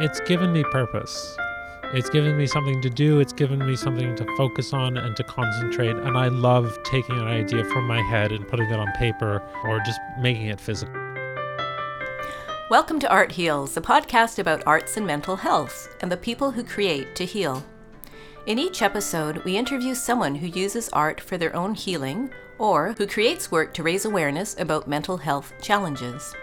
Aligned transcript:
it's 0.00 0.18
given 0.20 0.50
me 0.50 0.64
purpose. 0.64 1.36
It's 1.92 2.08
given 2.08 2.34
me 2.34 2.46
something 2.46 2.80
to 2.80 2.88
do, 2.88 3.20
it's 3.20 3.34
given 3.34 3.58
me 3.58 3.76
something 3.76 4.16
to 4.16 4.24
focus 4.34 4.72
on 4.72 4.96
and 4.96 5.14
to 5.16 5.22
concentrate. 5.24 5.94
And 5.94 6.16
I 6.16 6.28
love 6.28 6.78
taking 6.84 7.18
an 7.18 7.26
idea 7.26 7.64
from 7.64 7.86
my 7.86 8.00
head 8.00 8.32
and 8.32 8.48
putting 8.48 8.70
it 8.70 8.80
on 8.80 8.90
paper 8.92 9.42
or 9.62 9.78
just 9.80 10.00
making 10.18 10.46
it 10.46 10.58
physical. 10.58 10.94
Welcome 12.70 12.98
to 13.00 13.10
Art 13.10 13.32
Heals, 13.32 13.76
a 13.76 13.82
podcast 13.82 14.38
about 14.38 14.62
arts 14.66 14.96
and 14.96 15.06
mental 15.06 15.36
health 15.36 15.94
and 16.00 16.10
the 16.10 16.16
people 16.16 16.52
who 16.52 16.64
create 16.64 17.14
to 17.16 17.26
heal. 17.26 17.62
In 18.46 18.58
each 18.58 18.80
episode, 18.80 19.44
we 19.44 19.58
interview 19.58 19.94
someone 19.94 20.36
who 20.36 20.46
uses 20.46 20.88
art 20.94 21.20
for 21.20 21.36
their 21.36 21.54
own 21.54 21.74
healing 21.74 22.30
or 22.56 22.94
who 22.96 23.06
creates 23.06 23.50
work 23.50 23.74
to 23.74 23.82
raise 23.82 24.06
awareness 24.06 24.58
about 24.58 24.88
mental 24.88 25.18
health 25.18 25.52
challenges. 25.60 26.34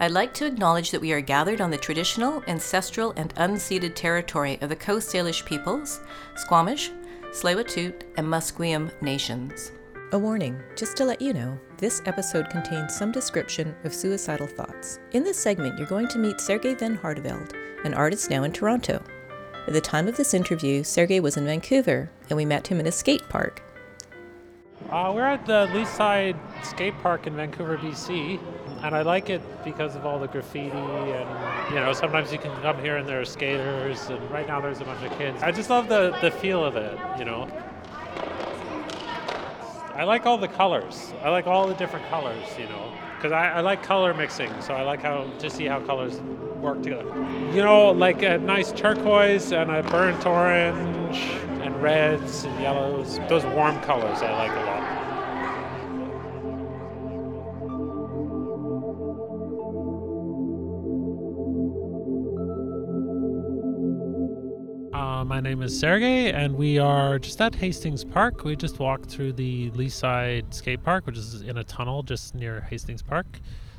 I'd 0.00 0.12
like 0.12 0.32
to 0.34 0.46
acknowledge 0.46 0.92
that 0.92 1.00
we 1.00 1.12
are 1.12 1.20
gathered 1.20 1.60
on 1.60 1.72
the 1.72 1.76
traditional, 1.76 2.40
ancestral, 2.46 3.12
and 3.16 3.34
unceded 3.34 3.96
territory 3.96 4.56
of 4.60 4.68
the 4.68 4.76
Coast 4.76 5.12
Salish 5.12 5.44
peoples, 5.44 6.00
Squamish, 6.36 6.92
Tsleil-Waututh, 7.32 8.04
and 8.16 8.24
Musqueam 8.24 8.92
nations. 9.02 9.72
A 10.12 10.18
warning, 10.18 10.56
just 10.76 10.96
to 10.98 11.04
let 11.04 11.20
you 11.20 11.32
know, 11.32 11.58
this 11.78 12.00
episode 12.06 12.48
contains 12.48 12.94
some 12.94 13.10
description 13.10 13.74
of 13.82 13.92
suicidal 13.92 14.46
thoughts. 14.46 15.00
In 15.12 15.24
this 15.24 15.36
segment, 15.38 15.76
you're 15.78 15.88
going 15.88 16.08
to 16.08 16.18
meet 16.18 16.40
Sergey 16.40 16.74
Van 16.74 16.96
Hardeveld, 16.96 17.54
an 17.84 17.92
artist 17.92 18.30
now 18.30 18.44
in 18.44 18.52
Toronto. 18.52 19.02
At 19.66 19.72
the 19.72 19.80
time 19.80 20.06
of 20.06 20.16
this 20.16 20.32
interview, 20.32 20.84
Sergey 20.84 21.18
was 21.18 21.36
in 21.36 21.44
Vancouver, 21.44 22.08
and 22.30 22.36
we 22.36 22.44
met 22.44 22.68
him 22.68 22.78
in 22.78 22.86
a 22.86 22.92
skate 22.92 23.28
park. 23.28 23.62
Uh, 24.90 25.12
we're 25.14 25.26
at 25.26 25.44
the 25.44 25.68
Leeside 25.72 26.36
Skate 26.64 26.96
Park 27.02 27.26
in 27.26 27.36
Vancouver, 27.36 27.76
BC, 27.76 28.40
and 28.82 28.94
I 28.94 29.02
like 29.02 29.30
it 29.30 29.42
because 29.64 29.96
of 29.96 30.06
all 30.06 30.18
the 30.18 30.28
graffiti 30.28 30.70
and 30.70 31.74
you 31.74 31.80
know 31.80 31.92
sometimes 31.92 32.32
you 32.32 32.38
can 32.38 32.54
come 32.62 32.78
here 32.80 32.96
and 32.96 33.08
there 33.08 33.20
are 33.20 33.24
skaters 33.24 34.08
and 34.08 34.30
right 34.30 34.46
now 34.46 34.60
there's 34.60 34.80
a 34.80 34.84
bunch 34.84 35.04
of 35.04 35.16
kids. 35.18 35.42
I 35.42 35.50
just 35.52 35.70
love 35.70 35.88
the 35.88 36.16
the 36.20 36.30
feel 36.30 36.64
of 36.64 36.76
it, 36.76 36.98
you 37.18 37.24
know. 37.24 37.48
I 39.94 40.04
like 40.04 40.26
all 40.26 40.38
the 40.38 40.48
colors. 40.48 41.12
I 41.24 41.28
like 41.30 41.48
all 41.48 41.66
the 41.66 41.74
different 41.74 42.06
colors, 42.08 42.46
you 42.56 42.66
know, 42.66 42.92
because 43.16 43.32
I, 43.32 43.48
I 43.48 43.60
like 43.62 43.82
color 43.82 44.14
mixing. 44.14 44.48
So 44.62 44.72
I 44.72 44.82
like 44.82 45.02
how 45.02 45.24
to 45.40 45.50
see 45.50 45.64
how 45.64 45.80
colors 45.80 46.20
work 46.60 46.82
together. 46.84 47.08
You 47.52 47.64
know, 47.64 47.90
like 47.90 48.22
a 48.22 48.38
nice 48.38 48.70
turquoise 48.70 49.52
and 49.52 49.72
a 49.72 49.82
burnt 49.82 50.24
orange 50.24 51.18
and 51.62 51.82
reds 51.82 52.44
and 52.44 52.60
yellows. 52.60 53.18
Those 53.28 53.44
warm 53.46 53.80
colors 53.80 54.22
I 54.22 54.32
like 54.34 54.52
a 54.52 54.66
lot. 54.66 54.97
My 65.38 65.42
name 65.42 65.62
is 65.62 65.78
Sergey, 65.78 66.32
and 66.32 66.56
we 66.56 66.80
are 66.80 67.20
just 67.20 67.40
at 67.40 67.54
Hastings 67.54 68.02
Park. 68.02 68.42
We 68.42 68.56
just 68.56 68.80
walked 68.80 69.08
through 69.08 69.34
the 69.34 69.70
Leeside 69.70 70.52
Skate 70.52 70.82
Park, 70.82 71.06
which 71.06 71.16
is 71.16 71.42
in 71.42 71.58
a 71.58 71.62
tunnel 71.62 72.02
just 72.02 72.34
near 72.34 72.62
Hastings 72.62 73.02
Park. 73.02 73.38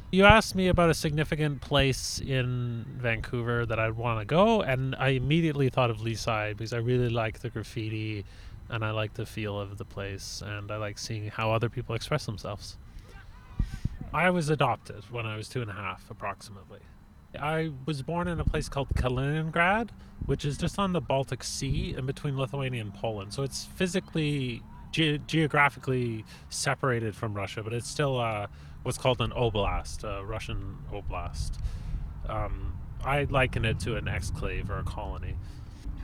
You 0.10 0.24
asked 0.24 0.56
me 0.56 0.70
about 0.70 0.90
a 0.90 0.94
significant 0.94 1.60
place 1.60 2.22
in 2.22 2.86
Vancouver 2.98 3.66
that 3.66 3.78
I'd 3.78 3.98
want 3.98 4.22
to 4.22 4.26
go, 4.26 4.62
and 4.62 4.96
I 4.96 5.10
immediately 5.10 5.68
thought 5.68 5.90
of 5.90 5.98
Leeside 5.98 6.56
because 6.56 6.72
I 6.72 6.78
really 6.78 7.10
like 7.10 7.40
the 7.40 7.50
graffiti 7.50 8.24
and 8.70 8.86
I 8.86 8.92
like 8.92 9.16
the 9.16 9.26
feel 9.26 9.60
of 9.60 9.78
the 9.78 9.84
place, 9.84 10.42
and 10.46 10.72
I 10.72 10.78
like 10.78 10.98
seeing 10.98 11.28
how 11.28 11.52
other 11.52 11.68
people 11.68 11.94
express 11.94 12.26
themselves. 12.26 12.78
I 14.14 14.30
was 14.30 14.50
adopted 14.50 15.04
when 15.12 15.26
I 15.26 15.36
was 15.36 15.50
two 15.50 15.62
and 15.62 15.70
a 15.70 15.74
half, 15.74 16.10
approximately. 16.10 16.80
I 17.38 17.72
was 17.86 18.02
born 18.02 18.28
in 18.28 18.40
a 18.40 18.46
place 18.46 18.70
called 18.70 18.90
Kaliningrad, 18.96 19.90
which 20.26 20.46
is 20.46 20.58
just 20.58 20.80
on 20.80 20.94
the 20.94 21.02
Baltic 21.02 21.44
Sea 21.44 21.96
in 21.98 22.06
between 22.06 22.38
Lithuania 22.38 22.82
and 22.82 22.94
Poland. 22.94 23.34
So 23.34 23.44
it's 23.44 23.66
physically, 23.66 24.64
ge- 24.92 25.20
geographically 25.28 26.26
separated 26.50 27.16
from 27.16 27.34
Russia, 27.34 27.62
but 27.64 27.74
it's 27.74 27.88
still 27.88 28.20
uh, 28.20 28.48
what's 28.84 28.98
called 28.98 29.22
an 29.22 29.32
oblast, 29.32 30.04
a 30.04 30.26
Russian 30.26 30.78
oblast. 30.92 31.60
Um, 32.28 32.78
I 33.04 33.24
liken 33.26 33.66
it 33.66 33.80
to 33.82 33.96
an 33.96 34.06
exclave 34.06 34.70
or 34.70 34.80
a 34.80 34.84
colony. 34.84 35.36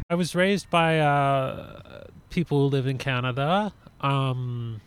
I 0.09 0.15
was 0.15 0.35
raised 0.35 0.69
by 0.69 0.99
uh, 0.99 2.03
people 2.29 2.59
who 2.59 2.67
live 2.67 2.85
in 2.85 2.99
Canada 2.99 3.73
um, 4.01 4.79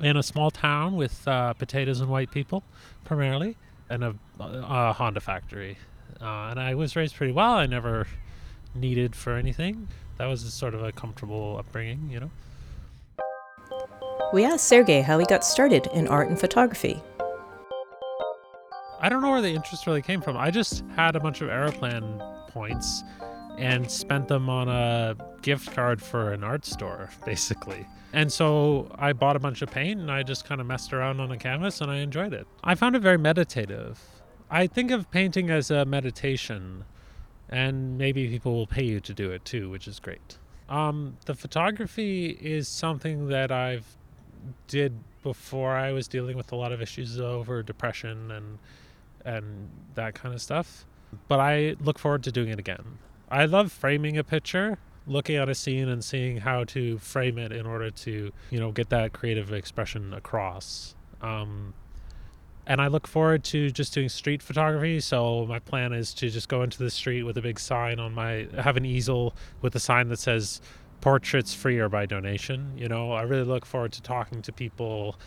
in 0.00 0.16
a 0.16 0.22
small 0.22 0.50
town 0.50 0.96
with 0.96 1.26
uh, 1.26 1.54
potatoes 1.54 2.00
and 2.00 2.10
white 2.10 2.30
people, 2.30 2.62
primarily 3.04 3.56
and 3.90 4.04
a, 4.04 4.14
a 4.40 4.92
Honda 4.92 5.20
factory. 5.20 5.78
Uh, 6.20 6.48
and 6.50 6.60
I 6.60 6.74
was 6.74 6.96
raised 6.96 7.14
pretty 7.16 7.32
well. 7.32 7.52
I 7.52 7.66
never 7.66 8.06
needed 8.74 9.14
for 9.14 9.34
anything. 9.34 9.88
That 10.16 10.26
was 10.26 10.42
sort 10.52 10.74
of 10.74 10.82
a 10.82 10.92
comfortable 10.92 11.56
upbringing, 11.58 12.10
you 12.10 12.20
know. 12.20 12.30
We 14.32 14.44
asked 14.44 14.66
Sergey 14.66 15.00
how 15.00 15.18
he 15.18 15.24
got 15.26 15.44
started 15.44 15.86
in 15.94 16.08
art 16.08 16.28
and 16.28 16.38
photography. 16.38 17.00
I 19.00 19.08
don't 19.08 19.22
know 19.22 19.30
where 19.30 19.40
the 19.40 19.54
interest 19.54 19.86
really 19.86 20.02
came 20.02 20.20
from. 20.20 20.36
I 20.36 20.50
just 20.50 20.82
had 20.96 21.14
a 21.14 21.20
bunch 21.20 21.40
of 21.40 21.48
Aeroplan 21.48 22.20
points 22.48 23.04
and 23.56 23.88
spent 23.88 24.28
them 24.28 24.50
on 24.50 24.68
a 24.68 25.16
gift 25.42 25.72
card 25.72 26.02
for 26.02 26.32
an 26.32 26.44
art 26.44 26.64
store, 26.64 27.10
basically. 27.24 27.86
And 28.12 28.32
so 28.32 28.90
I 28.98 29.12
bought 29.12 29.36
a 29.36 29.38
bunch 29.38 29.60
of 29.62 29.70
paint 29.70 30.00
and 30.00 30.10
I 30.10 30.22
just 30.22 30.44
kind 30.44 30.60
of 30.60 30.66
messed 30.66 30.92
around 30.92 31.20
on 31.20 31.30
a 31.30 31.36
canvas 31.36 31.80
and 31.80 31.90
I 31.90 31.96
enjoyed 31.96 32.32
it. 32.32 32.46
I 32.64 32.74
found 32.74 32.96
it 32.96 33.00
very 33.00 33.18
meditative. 33.18 34.00
I 34.50 34.66
think 34.66 34.90
of 34.90 35.10
painting 35.10 35.50
as 35.50 35.70
a 35.70 35.84
meditation, 35.84 36.84
and 37.50 37.98
maybe 37.98 38.28
people 38.28 38.54
will 38.54 38.66
pay 38.66 38.84
you 38.84 38.98
to 39.00 39.12
do 39.12 39.30
it 39.30 39.44
too, 39.44 39.68
which 39.68 39.86
is 39.86 40.00
great. 40.00 40.38
Um, 40.70 41.16
the 41.26 41.34
photography 41.34 42.30
is 42.40 42.66
something 42.66 43.28
that 43.28 43.52
I've 43.52 43.96
did 44.66 44.94
before 45.22 45.76
I 45.76 45.92
was 45.92 46.08
dealing 46.08 46.36
with 46.36 46.52
a 46.52 46.56
lot 46.56 46.72
of 46.72 46.80
issues 46.80 47.20
over 47.20 47.62
depression 47.62 48.30
and 48.30 48.58
and 49.24 49.68
that 49.94 50.14
kind 50.14 50.34
of 50.34 50.40
stuff. 50.40 50.86
But 51.26 51.40
I 51.40 51.76
look 51.80 51.98
forward 51.98 52.22
to 52.24 52.32
doing 52.32 52.48
it 52.48 52.58
again. 52.58 52.98
I 53.30 53.44
love 53.44 53.72
framing 53.72 54.16
a 54.16 54.24
picture, 54.24 54.78
looking 55.08 55.36
at 55.36 55.48
a 55.48 55.54
scene 55.54 55.88
and 55.88 56.04
seeing 56.04 56.36
how 56.36 56.64
to 56.64 56.98
frame 56.98 57.38
it 57.38 57.52
in 57.52 57.66
order 57.66 57.90
to, 57.90 58.32
you 58.50 58.60
know, 58.60 58.70
get 58.70 58.90
that 58.90 59.12
creative 59.12 59.52
expression 59.52 60.12
across. 60.12 60.94
Um, 61.22 61.74
and 62.66 62.82
I 62.82 62.88
look 62.88 63.06
forward 63.06 63.44
to 63.44 63.70
just 63.70 63.94
doing 63.94 64.10
street 64.10 64.42
photography. 64.42 65.00
So 65.00 65.46
my 65.46 65.58
plan 65.58 65.92
is 65.94 66.12
to 66.14 66.28
just 66.28 66.48
go 66.48 66.62
into 66.62 66.78
the 66.78 66.90
street 66.90 67.22
with 67.22 67.38
a 67.38 67.42
big 67.42 67.58
sign 67.58 67.98
on 67.98 68.14
my, 68.14 68.46
have 68.58 68.76
an 68.76 68.84
easel 68.84 69.34
with 69.62 69.74
a 69.74 69.80
sign 69.80 70.08
that 70.08 70.18
says 70.18 70.60
portraits 71.00 71.54
free 71.54 71.78
or 71.78 71.88
by 71.88 72.04
donation. 72.04 72.72
You 72.76 72.88
know, 72.88 73.12
I 73.12 73.22
really 73.22 73.44
look 73.44 73.64
forward 73.64 73.92
to 73.92 74.02
talking 74.02 74.42
to 74.42 74.52
people 74.52 75.18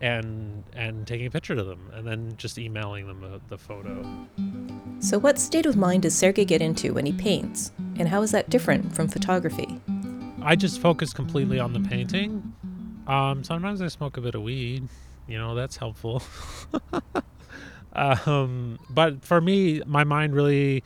and 0.00 0.64
and 0.74 1.06
taking 1.06 1.26
a 1.26 1.30
picture 1.30 1.54
of 1.54 1.66
them 1.66 1.90
and 1.92 2.06
then 2.06 2.34
just 2.36 2.58
emailing 2.58 3.06
them 3.06 3.20
the, 3.20 3.40
the 3.48 3.58
photo. 3.58 4.04
So, 5.00 5.18
what 5.18 5.38
state 5.38 5.66
of 5.66 5.76
mind 5.76 6.02
does 6.02 6.14
Sergey 6.14 6.44
get 6.44 6.60
into 6.62 6.94
when 6.94 7.06
he 7.06 7.12
paints, 7.12 7.72
and 7.96 8.08
how 8.08 8.22
is 8.22 8.30
that 8.32 8.50
different 8.50 8.94
from 8.94 9.08
photography? 9.08 9.80
I 10.42 10.56
just 10.56 10.80
focus 10.80 11.12
completely 11.12 11.58
on 11.58 11.72
the 11.72 11.80
painting. 11.80 12.54
Um, 13.06 13.42
sometimes 13.42 13.80
I 13.82 13.88
smoke 13.88 14.16
a 14.16 14.20
bit 14.20 14.34
of 14.34 14.42
weed. 14.42 14.88
You 15.26 15.38
know, 15.38 15.54
that's 15.54 15.76
helpful. 15.76 16.22
um, 17.92 18.78
but 18.90 19.24
for 19.24 19.40
me, 19.40 19.82
my 19.86 20.04
mind 20.04 20.34
really 20.34 20.82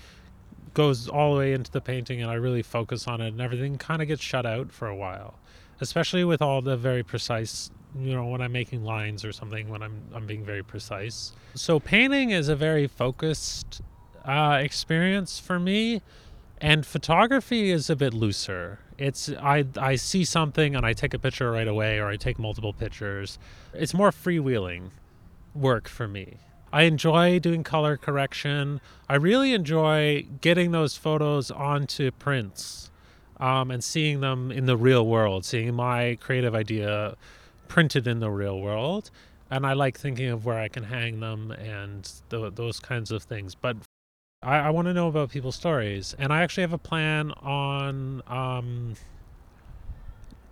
goes 0.75 1.09
all 1.09 1.35
the 1.35 1.39
way 1.39 1.53
into 1.53 1.71
the 1.71 1.81
painting 1.81 2.23
and 2.23 2.31
I 2.31 2.35
really 2.35 2.63
focus 2.63 3.07
on 3.07 3.21
it 3.21 3.29
and 3.29 3.41
everything 3.41 3.77
kind 3.77 4.01
of 4.01 4.09
gets 4.09 4.23
shut 4.23 4.47
out 4.47 4.73
for 4.73 4.89
a 4.89 4.97
while. 4.97 5.35
Especially 5.81 6.25
with 6.25 6.41
all 6.41 6.63
the 6.63 6.77
very 6.77 7.03
precise, 7.03 7.71
you 7.99 8.15
know, 8.15 8.27
when 8.27 8.41
I'm 8.41 8.53
making 8.53 8.85
lines 8.85 9.25
or 9.25 9.33
something 9.33 9.69
when 9.69 9.83
I'm 9.83 10.03
I'm 10.15 10.27
being 10.27 10.45
very 10.45 10.63
precise. 10.63 11.33
So 11.55 11.79
painting 11.79 12.31
is 12.31 12.49
a 12.49 12.57
very 12.57 12.87
focused 12.87 13.83
uh, 14.25 14.59
experience 14.61 15.39
for 15.39 15.59
me 15.59 16.03
and 16.63 16.87
photography 16.87 17.71
is 17.71 17.91
a 17.91 17.97
bit 17.97 18.15
looser. 18.15 18.79
It's 18.97 19.29
I 19.29 19.65
I 19.77 19.97
see 19.97 20.25
something 20.25 20.77
and 20.77 20.87
I 20.87 20.93
take 20.93 21.13
a 21.13 21.19
picture 21.19 21.51
right 21.51 21.69
away 21.69 21.99
or 21.99 22.07
I 22.07 22.17
take 22.17 22.39
multiple 22.39 22.73
pictures. 22.73 23.39
It's 23.75 23.93
more 23.93 24.11
freewheeling 24.11 24.91
work 25.55 25.89
for 25.89 26.09
me. 26.09 26.37
I 26.73 26.83
enjoy 26.85 27.39
doing 27.39 27.65
color 27.65 27.99
correction. 27.99 28.81
I 29.09 29.17
really 29.17 29.53
enjoy 29.53 30.27
getting 30.41 30.71
those 30.71 30.97
photos 30.97 31.51
onto 31.51 32.11
prints 32.13 32.91
um, 33.39 33.71
and 33.71 33.85
seeing 33.85 34.21
them 34.21 34.51
in 34.51 34.65
the 34.65 34.77
real 34.77 35.07
world, 35.07 35.45
seeing 35.45 35.75
my 35.75 36.17
creative 36.21 36.55
idea 36.55 37.17
printed 37.73 38.07
in 38.07 38.21
the 38.21 38.31
real 38.31 38.61
world. 38.61 39.11
And 39.51 39.67
I 39.67 39.73
like 39.73 39.99
thinking 39.99 40.29
of 40.29 40.45
where 40.45 40.59
I 40.59 40.69
can 40.69 40.85
hang 40.85 41.21
them 41.21 41.53
and 41.53 42.11
th- 42.29 42.53
those 42.55 42.79
kinds 42.79 43.11
of 43.11 43.23
things. 43.23 43.55
But 43.55 43.79
I, 44.43 44.59
I 44.59 44.71
want 44.71 44.89
to 44.89 44.93
know 44.93 45.09
about 45.09 45.31
people's 45.31 45.57
stories. 45.57 46.15
And 46.19 46.35
I 46.35 46.43
actually 46.43 46.65
have 46.65 46.75
a 46.75 46.79
plan 46.79 47.31
on 47.41 48.23
um, 48.27 48.95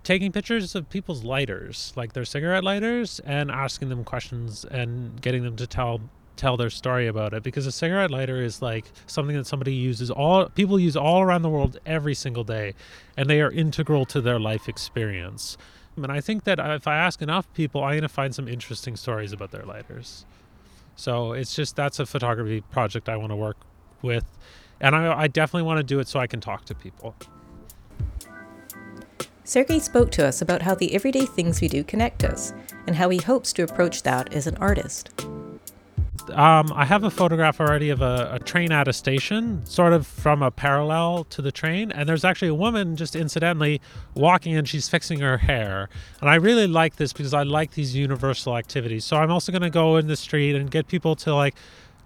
taking 0.03 0.31
pictures 0.31 0.73
of 0.73 0.89
people's 0.89 1.23
lighters, 1.23 1.93
like 1.95 2.13
their 2.13 2.25
cigarette 2.25 2.63
lighters, 2.63 3.19
and 3.23 3.51
asking 3.51 3.89
them 3.89 4.03
questions 4.03 4.65
and 4.65 5.21
getting 5.21 5.43
them 5.43 5.55
to 5.57 5.67
tell 5.67 6.01
tell 6.37 6.57
their 6.57 6.71
story 6.71 7.05
about 7.05 7.35
it 7.35 7.43
because 7.43 7.67
a 7.67 7.71
cigarette 7.71 8.09
lighter 8.09 8.41
is 8.41 8.63
like 8.63 8.85
something 9.05 9.35
that 9.35 9.45
somebody 9.45 9.73
uses 9.73 10.09
all 10.09 10.49
people 10.49 10.79
use 10.79 10.95
all 10.95 11.21
around 11.21 11.43
the 11.43 11.49
world 11.49 11.77
every 11.85 12.15
single 12.15 12.43
day 12.43 12.73
and 13.15 13.29
they 13.29 13.41
are 13.41 13.51
integral 13.51 14.05
to 14.05 14.21
their 14.21 14.39
life 14.39 14.67
experience 14.67 15.55
and 15.95 16.11
i 16.11 16.21
think 16.21 16.43
that 16.43 16.59
if 16.59 16.87
i 16.87 16.95
ask 16.95 17.21
enough 17.21 17.51
people 17.53 17.83
i'm 17.83 17.91
going 17.91 18.01
to 18.01 18.09
find 18.09 18.33
some 18.33 18.47
interesting 18.47 18.95
stories 18.95 19.33
about 19.33 19.51
their 19.51 19.63
lighters. 19.63 20.25
So 20.95 21.31
it's 21.33 21.55
just 21.55 21.75
that's 21.75 21.99
a 21.99 22.05
photography 22.05 22.61
project 22.61 23.09
i 23.09 23.17
want 23.17 23.31
to 23.31 23.35
work 23.35 23.57
with. 24.01 24.25
And 24.79 24.95
I, 24.95 25.21
I 25.21 25.27
definitely 25.27 25.65
want 25.65 25.77
to 25.77 25.83
do 25.83 25.99
it 25.99 26.07
so 26.07 26.19
i 26.19 26.27
can 26.27 26.41
talk 26.41 26.65
to 26.65 26.75
people. 26.75 27.15
Sergey 29.43 29.79
spoke 29.79 30.11
to 30.11 30.25
us 30.25 30.41
about 30.41 30.61
how 30.61 30.75
the 30.75 30.93
everyday 30.93 31.25
things 31.25 31.59
we 31.59 31.67
do 31.67 31.83
connect 31.83 32.23
us 32.23 32.53
and 32.87 32.95
how 32.95 33.09
he 33.09 33.17
hopes 33.17 33.51
to 33.53 33.63
approach 33.63 34.03
that 34.03 34.33
as 34.33 34.47
an 34.47 34.55
artist. 34.57 35.09
Um, 36.31 36.71
I 36.73 36.85
have 36.85 37.03
a 37.03 37.11
photograph 37.11 37.59
already 37.59 37.89
of 37.89 38.01
a, 38.01 38.31
a, 38.33 38.39
train 38.39 38.71
at 38.71 38.87
a 38.87 38.93
station, 38.93 39.65
sort 39.65 39.93
of 39.93 40.07
from 40.07 40.41
a 40.41 40.51
parallel 40.51 41.25
to 41.25 41.41
the 41.41 41.51
train. 41.51 41.91
And 41.91 42.07
there's 42.07 42.25
actually 42.25 42.49
a 42.49 42.55
woman 42.55 42.95
just 42.95 43.15
incidentally 43.15 43.81
walking 44.15 44.55
and 44.55 44.67
she's 44.67 44.89
fixing 44.89 45.19
her 45.19 45.37
hair. 45.37 45.89
And 46.19 46.29
I 46.29 46.35
really 46.35 46.67
like 46.67 46.95
this 46.95 47.13
because 47.13 47.33
I 47.33 47.43
like 47.43 47.71
these 47.71 47.95
universal 47.95 48.57
activities. 48.57 49.05
So 49.05 49.17
I'm 49.17 49.31
also 49.31 49.51
going 49.51 49.61
to 49.61 49.69
go 49.69 49.97
in 49.97 50.07
the 50.07 50.15
street 50.15 50.55
and 50.55 50.71
get 50.71 50.87
people 50.87 51.15
to 51.17 51.35
like 51.35 51.55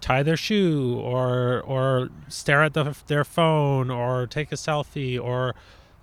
tie 0.00 0.22
their 0.22 0.36
shoe 0.36 0.98
or 0.98 1.62
or 1.62 2.10
stare 2.28 2.62
at 2.62 2.74
the, 2.74 2.96
their 3.06 3.24
phone 3.24 3.90
or 3.90 4.26
take 4.26 4.52
a 4.52 4.56
selfie 4.56 5.20
or 5.20 5.54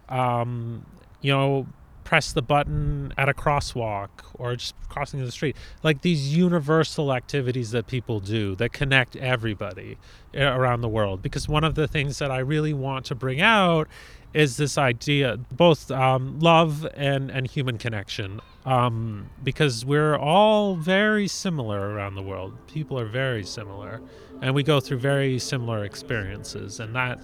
um, 0.09 0.85
you 1.21 1.31
know, 1.31 1.67
press 2.03 2.33
the 2.33 2.41
button 2.41 3.13
at 3.17 3.29
a 3.29 3.33
crosswalk 3.33 4.09
or 4.35 4.55
just 4.55 4.75
crossing 4.89 5.23
the 5.23 5.31
street. 5.31 5.55
Like 5.81 6.01
these 6.01 6.35
universal 6.35 7.13
activities 7.13 7.71
that 7.71 7.88
people 7.88 8.19
do 8.19 8.55
that 8.55 8.73
connect 8.73 9.15
everybody 9.15 9.97
eh, 10.33 10.44
around 10.44 10.81
the 10.81 10.89
world. 10.89 11.21
Because 11.21 11.47
one 11.47 11.63
of 11.63 11.75
the 11.75 11.88
things 11.88 12.19
that 12.19 12.31
I 12.31 12.39
really 12.39 12.73
want 12.73 13.05
to 13.05 13.15
bring 13.15 13.41
out 13.41 13.88
is 14.33 14.57
this 14.57 14.77
idea, 14.77 15.38
both 15.51 15.91
um, 15.91 16.39
love 16.39 16.88
and, 16.95 17.29
and 17.29 17.47
human 17.47 17.77
connection. 17.77 18.41
Um, 18.65 19.29
because 19.44 19.85
we're 19.85 20.15
all 20.15 20.75
very 20.75 21.27
similar 21.27 21.89
around 21.89 22.15
the 22.15 22.21
world. 22.21 22.53
People 22.67 23.00
are 23.00 23.05
very 23.05 23.44
similar. 23.44 24.01
And 24.41 24.55
we 24.55 24.63
go 24.63 24.79
through 24.79 25.00
very 25.00 25.39
similar 25.39 25.85
experiences. 25.85 26.79
And 26.79 26.95
that 26.95 27.19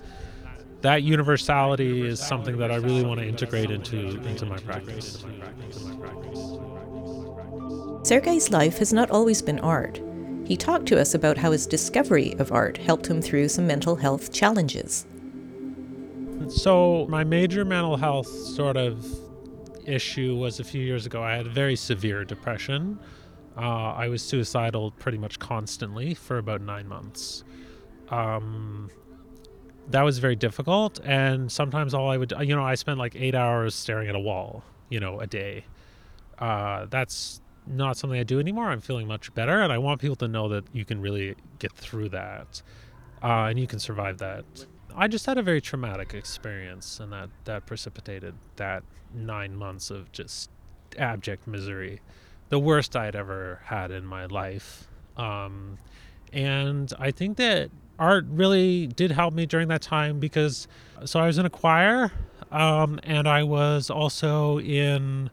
that 0.81 1.04
universality 1.04 2.06
is 2.06 2.20
something 2.20 2.58
that 2.58 2.72
I 2.72 2.76
really 2.76 3.04
want 3.04 3.20
to 3.20 3.28
integrate 3.28 3.72
into 3.72 4.22
into 4.24 4.46
my 4.46 4.58
practice. 4.58 5.26
Sergey's 8.04 8.50
life 8.50 8.78
has 8.78 8.94
not 8.94 9.12
always 9.12 9.42
been 9.42 9.60
art. 9.60 10.02
He 10.46 10.58
talked 10.58 10.88
to 10.88 11.00
us 11.00 11.14
about 11.14 11.38
how 11.38 11.52
his 11.52 11.68
discovery 11.68 12.34
of 12.40 12.52
art 12.52 12.78
helped 12.78 13.08
him 13.08 13.22
through 13.22 13.50
some 13.50 13.68
mental 13.68 13.98
health 13.98 14.31
challenges. 14.31 15.06
So, 16.48 17.06
my 17.08 17.24
major 17.24 17.64
mental 17.64 17.98
health 17.98 18.28
sort 18.28 18.76
of 18.76 19.06
issue 19.86 20.36
was 20.36 20.60
a 20.60 20.64
few 20.64 20.81
years 20.81 21.06
ago. 21.06 21.22
I 21.22 21.36
had 21.36 21.46
a 21.46 21.52
very 21.52 21.76
severe 21.76 22.26
depression. 22.26 23.00
Uh, 23.56 23.94
I 23.94 24.08
was 24.08 24.24
suicidal 24.24 24.92
pretty 24.92 25.18
much 25.18 25.38
constantly 25.38 26.16
for 26.16 26.38
about 26.38 26.62
nine 26.62 26.88
months. 26.88 27.44
Um, 28.10 28.90
that 29.90 30.04
was 30.04 30.20
very 30.20 30.36
difficult. 30.36 31.00
And 31.04 31.52
sometimes 31.52 31.94
all 31.94 32.10
I 32.10 32.18
would, 32.18 32.34
you 32.42 32.56
know, 32.56 32.64
I 32.64 32.76
spent 32.76 33.00
like 33.00 33.16
eight 33.16 33.36
hours 33.36 33.76
staring 33.76 34.08
at 34.08 34.16
a 34.16 34.20
wall, 34.20 34.64
you 34.90 35.00
know, 35.00 35.20
a 35.20 35.28
day. 35.28 35.66
Uh, 36.38 36.86
that's 36.90 37.42
not 37.68 37.98
something 37.98 38.20
I 38.20 38.24
do 38.24 38.40
anymore. 38.40 38.70
I'm 38.70 38.82
feeling 38.82 39.08
much 39.08 39.34
better, 39.34 39.62
and 39.62 39.72
I 39.72 39.78
want 39.78 40.02
people 40.02 40.16
to 40.18 40.28
know 40.28 40.50
that 40.50 40.64
you 40.74 40.86
can 40.86 41.02
really 41.02 41.36
get 41.60 41.72
through 41.74 42.10
that, 42.10 42.62
uh, 43.22 43.48
and 43.50 43.60
you 43.60 43.68
can 43.68 43.80
survive 43.80 44.18
that. 44.20 44.46
I 44.96 45.08
just 45.08 45.26
had 45.26 45.38
a 45.38 45.44
very 45.44 45.62
traumatic 45.62 46.14
experience, 46.14 47.00
and 47.00 47.12
that 47.12 47.30
that 47.46 47.66
precipitated 47.66 48.34
that 48.56 48.84
nine 49.14 49.56
months 49.56 49.92
of 49.92 50.12
just 50.12 50.50
abject 50.98 51.48
misery, 51.48 52.02
the 52.50 52.60
worst 52.60 52.96
I 52.96 53.06
had 53.06 53.16
ever 53.16 53.62
had 53.66 53.92
in 53.92 54.06
my 54.06 54.26
life. 54.26 54.88
Um, 55.18 55.78
and 56.34 56.92
I 56.98 57.12
think 57.12 57.38
that 57.38 57.70
art 58.00 58.25
really 58.30 58.88
did 58.88 59.12
help 59.12 59.34
me 59.34 59.46
during 59.46 59.68
that 59.68 59.81
time 59.81 60.19
because 60.19 60.68
so 61.06 61.19
I 61.19 61.28
was 61.28 61.38
in 61.38 61.46
a 61.46 61.50
choir 61.50 62.12
um, 62.51 63.00
and 63.04 63.28
I 63.28 63.44
was 63.44 63.90
also 63.90 64.60
in 64.60 65.30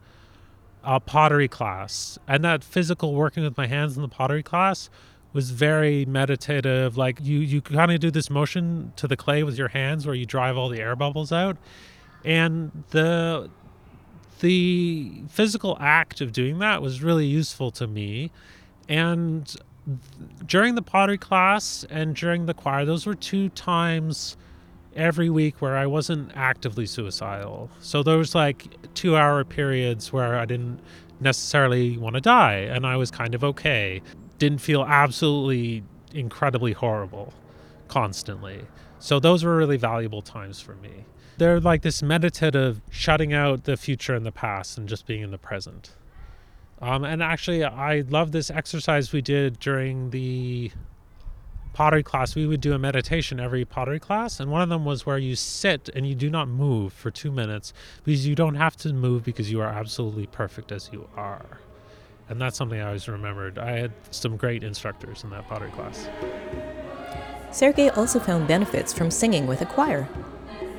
a 0.85 1.01
pottery 1.01 1.49
class. 1.49 2.19
And 2.29 2.45
that 2.45 2.63
physical 2.63 3.15
working 3.15 3.43
with 3.43 3.57
my 3.57 3.67
hands 3.67 3.97
in 3.97 4.03
the 4.03 4.09
pottery 4.09 4.43
class 4.43 4.91
was 5.33 5.51
very 5.51 6.05
meditative. 6.07 6.97
Like 6.97 7.19
you, 7.23 7.39
you 7.39 7.61
kind 7.61 7.91
of 7.93 8.01
do 8.01 8.11
this 8.11 8.31
motion 8.31 8.93
to 8.97 9.09
the 9.09 9.17
clay 9.17 9.43
with 9.43 9.59
your 9.59 9.69
hands 9.69 10.07
where 10.07 10.15
you 10.15 10.27
drive 10.27 10.57
all 10.57 10.69
the 10.69 10.81
air 10.81 10.97
bubbles 10.97 11.33
out. 11.33 11.57
And 12.25 12.85
the 12.91 13.51
the 14.41 15.23
physical 15.29 15.79
act 15.81 16.21
of 16.21 16.31
doing 16.31 16.59
that 16.59 16.83
was 16.83 17.03
really 17.03 17.27
useful 17.27 17.71
to 17.71 17.87
me. 17.87 18.31
And 18.89 19.55
during 20.47 20.75
the 20.75 20.83
pottery 20.83 21.19
class 21.19 21.85
and 21.91 22.15
during 22.15 22.47
the 22.47 22.55
choir, 22.55 22.85
those 22.85 23.07
were 23.07 23.15
two 23.15 23.49
times 23.51 24.37
every 24.95 25.31
week 25.31 25.61
where 25.61 25.77
I 25.77 25.87
wasn't 25.87 26.33
actively 26.35 26.87
suicidal. 26.87 27.71
So 27.81 28.03
there 28.03 28.19
was 28.19 28.35
like 28.35 28.67
two 28.95 29.17
hour 29.17 29.45
periods 29.45 30.13
where 30.13 30.39
I 30.39 30.45
didn't 30.45 30.81
necessarily 31.21 31.97
want 31.97 32.15
to 32.15 32.21
die 32.21 32.55
and 32.55 32.87
I 32.87 32.97
was 32.97 33.11
kind 33.11 33.35
of 33.35 33.45
okay. 33.45 34.03
Didn't 34.39 34.61
feel 34.61 34.83
absolutely 34.83 35.83
incredibly 36.15 36.73
horrible 36.73 37.33
constantly. 37.89 38.63
So 38.99 39.21
those 39.21 39.45
were 39.45 39.57
really 39.57 39.77
valuable 39.77 40.23
times 40.23 40.61
for 40.61 40.75
me. 40.77 41.05
They're 41.39 41.61
like 41.61 41.83
this 41.83 42.03
meditative 42.03 42.81
shutting 42.91 43.35
out 43.35 43.65
the 43.65 43.77
future 43.77 44.15
and 44.15 44.25
the 44.25 44.33
past 44.33 44.79
and 44.79 44.89
just 44.89 45.07
being 45.07 45.23
in 45.23 45.31
the 45.31 45.39
present. 45.39 45.91
Um, 46.81 47.05
and 47.05 47.23
actually, 47.23 47.65
I 47.65 48.01
love 48.01 48.33
this 48.33 48.51
exercise 48.51 49.13
we 49.13 49.23
did 49.23 49.59
during 49.59 50.11
the 50.11 50.71
pottery 51.73 52.03
class. 52.03 52.35
We 52.35 52.47
would 52.47 52.61
do 52.61 52.73
a 52.73 52.79
meditation 52.79 53.41
every 53.41 53.65
pottery 53.65 54.01
class, 54.01 54.41
and 54.41 54.51
one 54.51 54.63
of 54.63 54.69
them 54.69 54.85
was 54.85 55.05
where 55.05 55.19
you 55.19 55.37
sit 55.37 55.89
and 55.95 56.07
you 56.07 56.15
do 56.15 56.31
not 56.31 56.49
move 56.49 56.93
for 56.93 57.11
two 57.11 57.31
minutes 57.31 57.73
because 58.05 58.27
you 58.27 58.35
don't 58.35 58.55
have 58.55 58.77
to 58.79 58.93
move 58.93 59.25
because 59.25 59.51
you 59.51 59.61
are 59.61 59.69
absolutely 59.69 60.27
perfect 60.27 60.73
as 60.73 60.91
you 60.93 61.09
are. 61.17 61.61
And 62.29 62.41
that's 62.41 62.57
something 62.57 62.81
I 62.81 62.87
always 62.87 63.09
remembered. 63.09 63.59
I 63.59 63.73
had 63.73 63.93
some 64.11 64.37
great 64.37 64.65
instructors 64.65 65.23
in 65.23 65.31
that 65.31 65.47
pottery 65.49 65.71
class. 65.71 66.09
Sergey 67.53 67.89
also 67.91 68.19
found 68.19 68.49
benefits 68.49 68.93
from 68.93 69.11
singing 69.11 69.47
with 69.47 69.61
a 69.61 69.67
choir. 69.67 70.09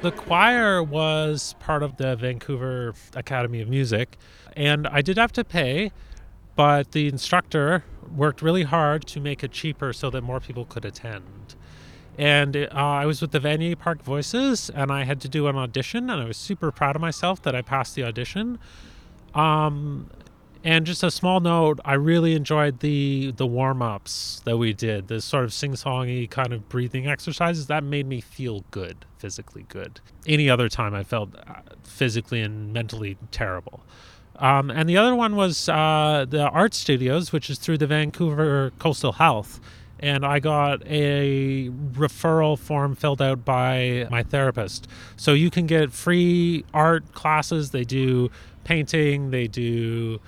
The 0.01 0.11
choir 0.11 0.83
was 0.83 1.55
part 1.59 1.81
of 1.81 1.97
the 1.97 2.15
Vancouver 2.15 2.93
Academy 3.15 3.61
of 3.61 3.67
Music, 3.67 4.15
and 4.55 4.85
I 4.87 5.01
did 5.01 5.17
have 5.17 5.31
to 5.33 5.43
pay, 5.43 5.91
but 6.55 6.91
the 6.91 7.07
instructor 7.07 7.83
worked 8.15 8.43
really 8.43 8.63
hard 8.63 9.07
to 9.07 9.19
make 9.19 9.43
it 9.43 9.51
cheaper 9.51 9.93
so 9.93 10.11
that 10.11 10.21
more 10.21 10.39
people 10.39 10.65
could 10.65 10.85
attend. 10.85 11.55
And 12.15 12.55
uh, 12.55 12.69
I 12.73 13.07
was 13.07 13.21
with 13.21 13.31
the 13.31 13.39
Vanier 13.39 13.77
Park 13.77 14.03
Voices, 14.03 14.69
and 14.69 14.91
I 14.91 15.03
had 15.03 15.19
to 15.21 15.27
do 15.27 15.47
an 15.47 15.55
audition, 15.55 16.11
and 16.11 16.21
I 16.21 16.25
was 16.25 16.37
super 16.37 16.71
proud 16.71 16.95
of 16.95 17.01
myself 17.01 17.41
that 17.41 17.55
I 17.55 17.63
passed 17.63 17.95
the 17.95 18.03
audition. 18.03 18.59
Um, 19.33 20.11
and 20.67 20.86
just 20.86 21.01
a 21.01 21.09
small 21.09 21.39
note, 21.39 21.79
I 21.86 21.93
really 21.93 22.36
enjoyed 22.36 22.81
the 22.81 23.31
the 23.31 23.47
warm 23.47 23.81
ups 23.81 24.41
that 24.43 24.57
we 24.57 24.74
did, 24.74 25.07
the 25.07 25.21
sort 25.21 25.45
of 25.45 25.53
sing 25.53 25.71
songy 25.71 26.29
kind 26.29 26.51
of 26.51 26.67
breathing 26.67 27.07
exercises. 27.07 27.67
That 27.67 27.86
made 27.86 28.05
me 28.05 28.19
feel 28.19 28.65
good, 28.69 29.05
physically 29.17 29.65
good. 29.69 30.01
Any 30.25 30.50
other 30.50 30.67
time, 30.67 30.93
I 30.93 31.05
felt 31.05 31.29
uh, 31.38 31.62
physically 31.83 32.41
and 32.41 32.74
mentally 32.74 33.15
terrible. 33.31 33.79
Um, 34.36 34.69
and 34.69 34.89
the 34.89 34.97
other 34.97 35.15
one 35.15 35.38
was 35.38 35.69
uh, 35.69 36.25
the 36.27 36.50
art 36.50 36.74
studios, 36.74 37.31
which 37.31 37.50
is 37.50 37.59
through 37.59 37.77
the 37.77 37.88
Vancouver 37.88 38.74
Coastal 38.77 39.13
Health. 39.13 39.62
And 40.01 40.25
I 40.25 40.39
got 40.39 40.86
a 40.86 41.69
referral 41.93 42.59
form 42.59 42.93
filled 42.93 43.21
out 43.21 43.45
by 43.45 44.05
my 44.12 44.21
therapist. 44.21 44.86
So 45.15 45.31
you 45.31 45.50
can 45.50 45.65
get 45.65 45.93
free 45.93 46.65
art 46.74 47.13
classes. 47.13 47.71
They 47.71 47.86
do 47.86 48.29
painting, 48.65 49.31
they 49.31 49.47
do 49.47 50.19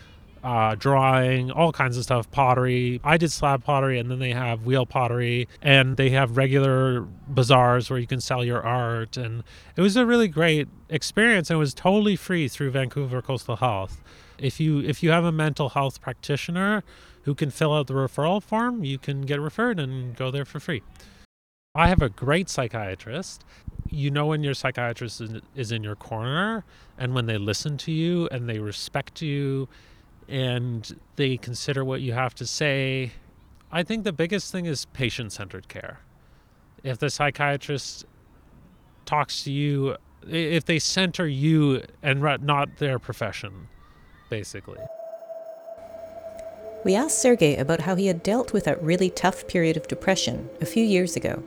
uh, 0.43 0.75
drawing, 0.75 1.51
all 1.51 1.71
kinds 1.71 1.97
of 1.97 2.03
stuff, 2.03 2.29
pottery. 2.31 2.99
I 3.03 3.17
did 3.17 3.31
slab 3.31 3.63
pottery, 3.63 3.99
and 3.99 4.09
then 4.09 4.19
they 4.19 4.31
have 4.31 4.65
wheel 4.65 4.85
pottery, 4.85 5.47
and 5.61 5.97
they 5.97 6.09
have 6.11 6.37
regular 6.37 7.01
bazaars 7.27 7.89
where 7.89 7.99
you 7.99 8.07
can 8.07 8.21
sell 8.21 8.43
your 8.43 8.61
art. 8.61 9.17
And 9.17 9.43
it 9.75 9.81
was 9.81 9.95
a 9.95 10.05
really 10.05 10.27
great 10.27 10.67
experience, 10.89 11.49
and 11.49 11.57
it 11.57 11.59
was 11.59 11.73
totally 11.73 12.15
free 12.15 12.47
through 12.47 12.71
Vancouver 12.71 13.21
Coastal 13.21 13.57
Health. 13.57 14.01
If 14.37 14.59
you 14.59 14.79
if 14.79 15.03
you 15.03 15.11
have 15.11 15.25
a 15.25 15.31
mental 15.31 15.69
health 15.69 16.01
practitioner 16.01 16.83
who 17.23 17.35
can 17.35 17.49
fill 17.49 17.73
out 17.73 17.87
the 17.87 17.93
referral 17.93 18.41
form, 18.41 18.83
you 18.83 18.97
can 18.97 19.21
get 19.23 19.41
referred 19.41 19.79
and 19.79 20.15
go 20.15 20.31
there 20.31 20.45
for 20.45 20.59
free. 20.59 20.81
I 21.75 21.87
have 21.89 22.01
a 22.01 22.09
great 22.09 22.49
psychiatrist. 22.49 23.43
You 23.89 24.09
know 24.09 24.27
when 24.27 24.43
your 24.43 24.53
psychiatrist 24.53 25.21
is 25.55 25.71
in 25.71 25.83
your 25.83 25.95
corner 25.95 26.63
and 26.97 27.13
when 27.13 27.25
they 27.25 27.37
listen 27.37 27.77
to 27.79 27.91
you 27.91 28.27
and 28.31 28.49
they 28.49 28.59
respect 28.59 29.21
you 29.21 29.67
and 30.29 30.99
they 31.15 31.37
consider 31.37 31.83
what 31.83 32.01
you 32.01 32.13
have 32.13 32.35
to 32.35 32.45
say 32.45 33.11
I 33.71 33.83
think 33.83 34.03
the 34.03 34.13
biggest 34.13 34.51
thing 34.51 34.65
is 34.65 34.85
patient 34.85 35.31
centered 35.31 35.67
care. 35.67 35.99
If 36.83 36.97
the 36.97 37.09
psychiatrist 37.09 38.05
talks 39.05 39.43
to 39.43 39.51
you, 39.51 39.97
if 40.27 40.65
they 40.65 40.79
center 40.79 41.27
you 41.27 41.83
and 42.01 42.21
not 42.41 42.77
their 42.77 42.97
profession, 42.97 43.67
basically. 44.29 44.79
We 46.83 46.95
asked 46.95 47.21
Sergey 47.21 47.57
about 47.57 47.81
how 47.81 47.95
he 47.95 48.07
had 48.07 48.23
dealt 48.23 48.53
with 48.53 48.63
that 48.63 48.81
really 48.81 49.09
tough 49.09 49.47
period 49.47 49.77
of 49.77 49.87
depression 49.87 50.49
a 50.61 50.65
few 50.65 50.83
years 50.83 51.15
ago. 51.15 51.43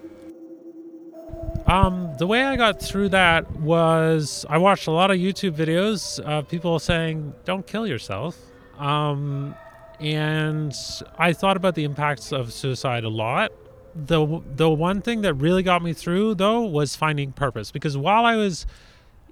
Um, 1.67 2.15
the 2.19 2.27
way 2.27 2.45
I 2.45 2.57
got 2.57 2.81
through 2.81 3.09
that 3.11 3.51
was 3.61 4.45
I 4.49 4.59
watched 4.59 4.87
a 4.87 4.91
lot 4.91 5.11
of 5.11 5.17
YouTube 5.17 5.53
videos 5.53 6.21
of 6.21 6.49
people 6.49 6.79
saying, 6.79 7.35
don't 7.45 7.67
kill 7.67 7.87
yourself. 7.87 8.37
Um, 8.79 9.55
and 10.01 10.75
I 11.19 11.33
thought 11.33 11.57
about 11.57 11.75
the 11.75 11.85
impacts 11.85 12.33
of 12.33 12.53
suicide 12.53 13.05
a 13.05 13.09
lot. 13.09 13.53
The 13.95 14.41
the 14.57 14.71
one 14.71 15.03
thing 15.03 15.21
that 15.21 15.35
really 15.35 15.63
got 15.63 15.83
me 15.83 15.93
through 15.93 16.37
though 16.37 16.63
was 16.63 16.97
finding 16.97 17.33
purpose 17.33 17.71
because 17.71 17.97
while 17.97 18.25
I 18.25 18.37
was 18.37 18.67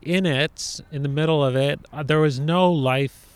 in 0.03 0.27
it, 0.27 0.81
in 0.93 1.03
the 1.03 1.09
middle 1.09 1.43
of 1.43 1.57
it, 1.57 1.81
uh, 1.93 2.03
there 2.03 2.21
was 2.21 2.39
no 2.39 2.71
life 2.71 3.27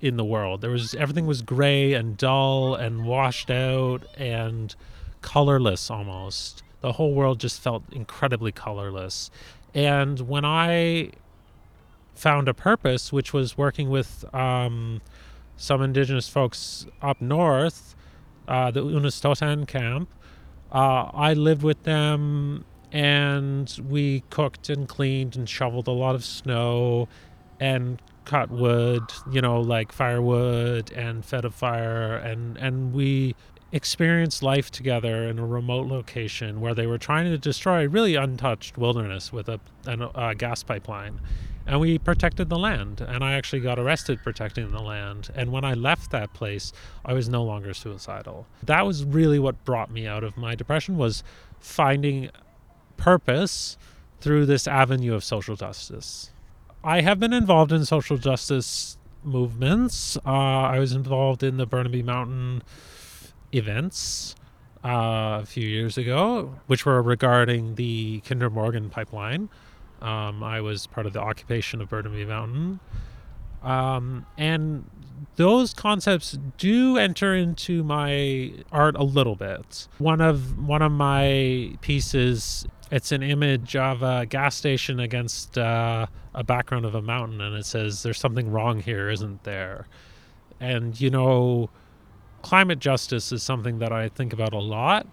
in 0.00 0.16
the 0.16 0.24
world. 0.24 0.60
There 0.60 0.70
was 0.70 0.94
everything 0.94 1.26
was 1.26 1.42
gray 1.42 1.92
and 1.92 2.16
dull 2.16 2.74
and 2.74 3.04
washed 3.04 3.50
out 3.50 4.04
and 4.16 4.74
colorless 5.22 5.90
almost. 5.90 6.62
The 6.80 6.92
whole 6.92 7.12
world 7.12 7.40
just 7.40 7.60
felt 7.60 7.82
incredibly 7.92 8.52
colorless. 8.52 9.30
And 9.74 10.20
when 10.20 10.44
I 10.44 11.10
found 12.18 12.48
a 12.48 12.54
purpose, 12.54 13.12
which 13.12 13.32
was 13.32 13.56
working 13.56 13.88
with 13.88 14.24
um, 14.34 15.00
some 15.56 15.80
indigenous 15.80 16.28
folks 16.28 16.86
up 17.00 17.20
north, 17.20 17.94
uh, 18.48 18.70
the 18.70 18.82
Unist'ot'en 18.82 19.66
camp. 19.66 20.08
Uh, 20.72 21.10
I 21.14 21.32
lived 21.32 21.62
with 21.62 21.84
them 21.84 22.64
and 22.90 23.78
we 23.88 24.24
cooked 24.30 24.68
and 24.68 24.88
cleaned 24.88 25.36
and 25.36 25.48
shoveled 25.48 25.86
a 25.86 25.92
lot 25.92 26.14
of 26.14 26.24
snow 26.24 27.08
and 27.60 28.02
cut 28.24 28.50
wood, 28.50 29.02
you 29.30 29.40
know, 29.40 29.60
like 29.60 29.92
firewood 29.92 30.92
and 30.92 31.24
fed 31.24 31.44
a 31.44 31.50
fire 31.50 32.16
and 32.16 32.56
and 32.58 32.92
we 32.92 33.34
experienced 33.72 34.42
life 34.42 34.70
together 34.70 35.28
in 35.28 35.38
a 35.38 35.46
remote 35.46 35.86
location 35.86 36.60
where 36.60 36.74
they 36.74 36.86
were 36.86 36.98
trying 36.98 37.30
to 37.30 37.36
destroy 37.36 37.86
really 37.86 38.14
untouched 38.14 38.78
wilderness 38.78 39.30
with 39.30 39.48
a, 39.48 39.60
a, 39.86 40.10
a 40.14 40.34
gas 40.34 40.62
pipeline 40.62 41.20
and 41.68 41.78
we 41.78 41.98
protected 41.98 42.48
the 42.48 42.58
land 42.58 43.02
and 43.02 43.22
i 43.22 43.34
actually 43.34 43.60
got 43.60 43.78
arrested 43.78 44.18
protecting 44.24 44.70
the 44.70 44.80
land. 44.80 45.28
And 45.34 45.52
when 45.52 45.64
i 45.64 45.74
left 45.74 46.10
that 46.10 46.32
place 46.32 46.72
i 47.04 47.12
was 47.12 47.28
no 47.28 47.44
longer 47.44 47.74
suicidal. 47.74 48.46
That 48.62 48.86
was 48.86 49.04
really 49.04 49.38
what 49.38 49.62
brought 49.64 49.90
me 49.90 50.06
out 50.06 50.24
of 50.24 50.36
my 50.36 50.54
depression 50.54 50.96
was 50.96 51.22
finding 51.60 52.30
purpose 52.96 53.76
through 54.20 54.46
this 54.46 54.66
avenue 54.66 55.14
of 55.14 55.22
social 55.22 55.54
justice. 55.54 56.30
I 56.82 57.02
have 57.02 57.20
been 57.20 57.32
involved 57.32 57.70
in 57.70 57.84
social 57.84 58.16
justice 58.16 58.96
movements. 59.22 60.16
Uh, 60.24 60.30
i 60.74 60.78
was 60.78 60.92
involved 60.92 61.42
in 61.42 61.58
the 61.58 61.66
burnaby 61.66 62.02
mountain 62.02 62.62
events 63.52 64.34
uh, 64.84 65.40
a 65.42 65.46
few 65.46 65.66
years 65.68 65.98
ago 65.98 66.54
which 66.66 66.86
were 66.86 67.02
regarding 67.02 67.74
the 67.74 68.20
kinder 68.20 68.48
morgan 68.48 68.88
pipeline 68.88 69.50
um, 70.00 70.42
I 70.42 70.60
was 70.60 70.86
part 70.86 71.06
of 71.06 71.12
the 71.12 71.20
occupation 71.20 71.80
of 71.80 71.88
Burnaby 71.88 72.24
Mountain. 72.24 72.80
Um, 73.62 74.26
and 74.36 74.84
those 75.36 75.74
concepts 75.74 76.38
do 76.58 76.96
enter 76.96 77.34
into 77.34 77.82
my 77.82 78.52
art 78.70 78.96
a 78.96 79.02
little 79.02 79.36
bit. 79.36 79.88
One 79.98 80.20
of 80.20 80.58
one 80.58 80.82
of 80.82 80.92
my 80.92 81.76
pieces, 81.80 82.66
it's 82.90 83.12
an 83.12 83.22
image 83.22 83.74
of 83.74 84.02
a 84.02 84.26
gas 84.26 84.54
station 84.54 85.00
against 85.00 85.58
uh, 85.58 86.06
a 86.34 86.44
background 86.44 86.84
of 86.84 86.94
a 86.94 87.02
mountain, 87.02 87.40
and 87.40 87.56
it 87.56 87.66
says, 87.66 88.02
"There's 88.02 88.18
something 88.18 88.50
wrong 88.50 88.80
here, 88.80 89.10
isn't 89.10 89.42
there?" 89.44 89.86
And 90.60 91.00
you 91.00 91.10
know, 91.10 91.70
climate 92.42 92.78
justice 92.78 93.32
is 93.32 93.42
something 93.42 93.78
that 93.80 93.92
I 93.92 94.08
think 94.08 94.32
about 94.32 94.52
a 94.52 94.60
lot. 94.60 95.06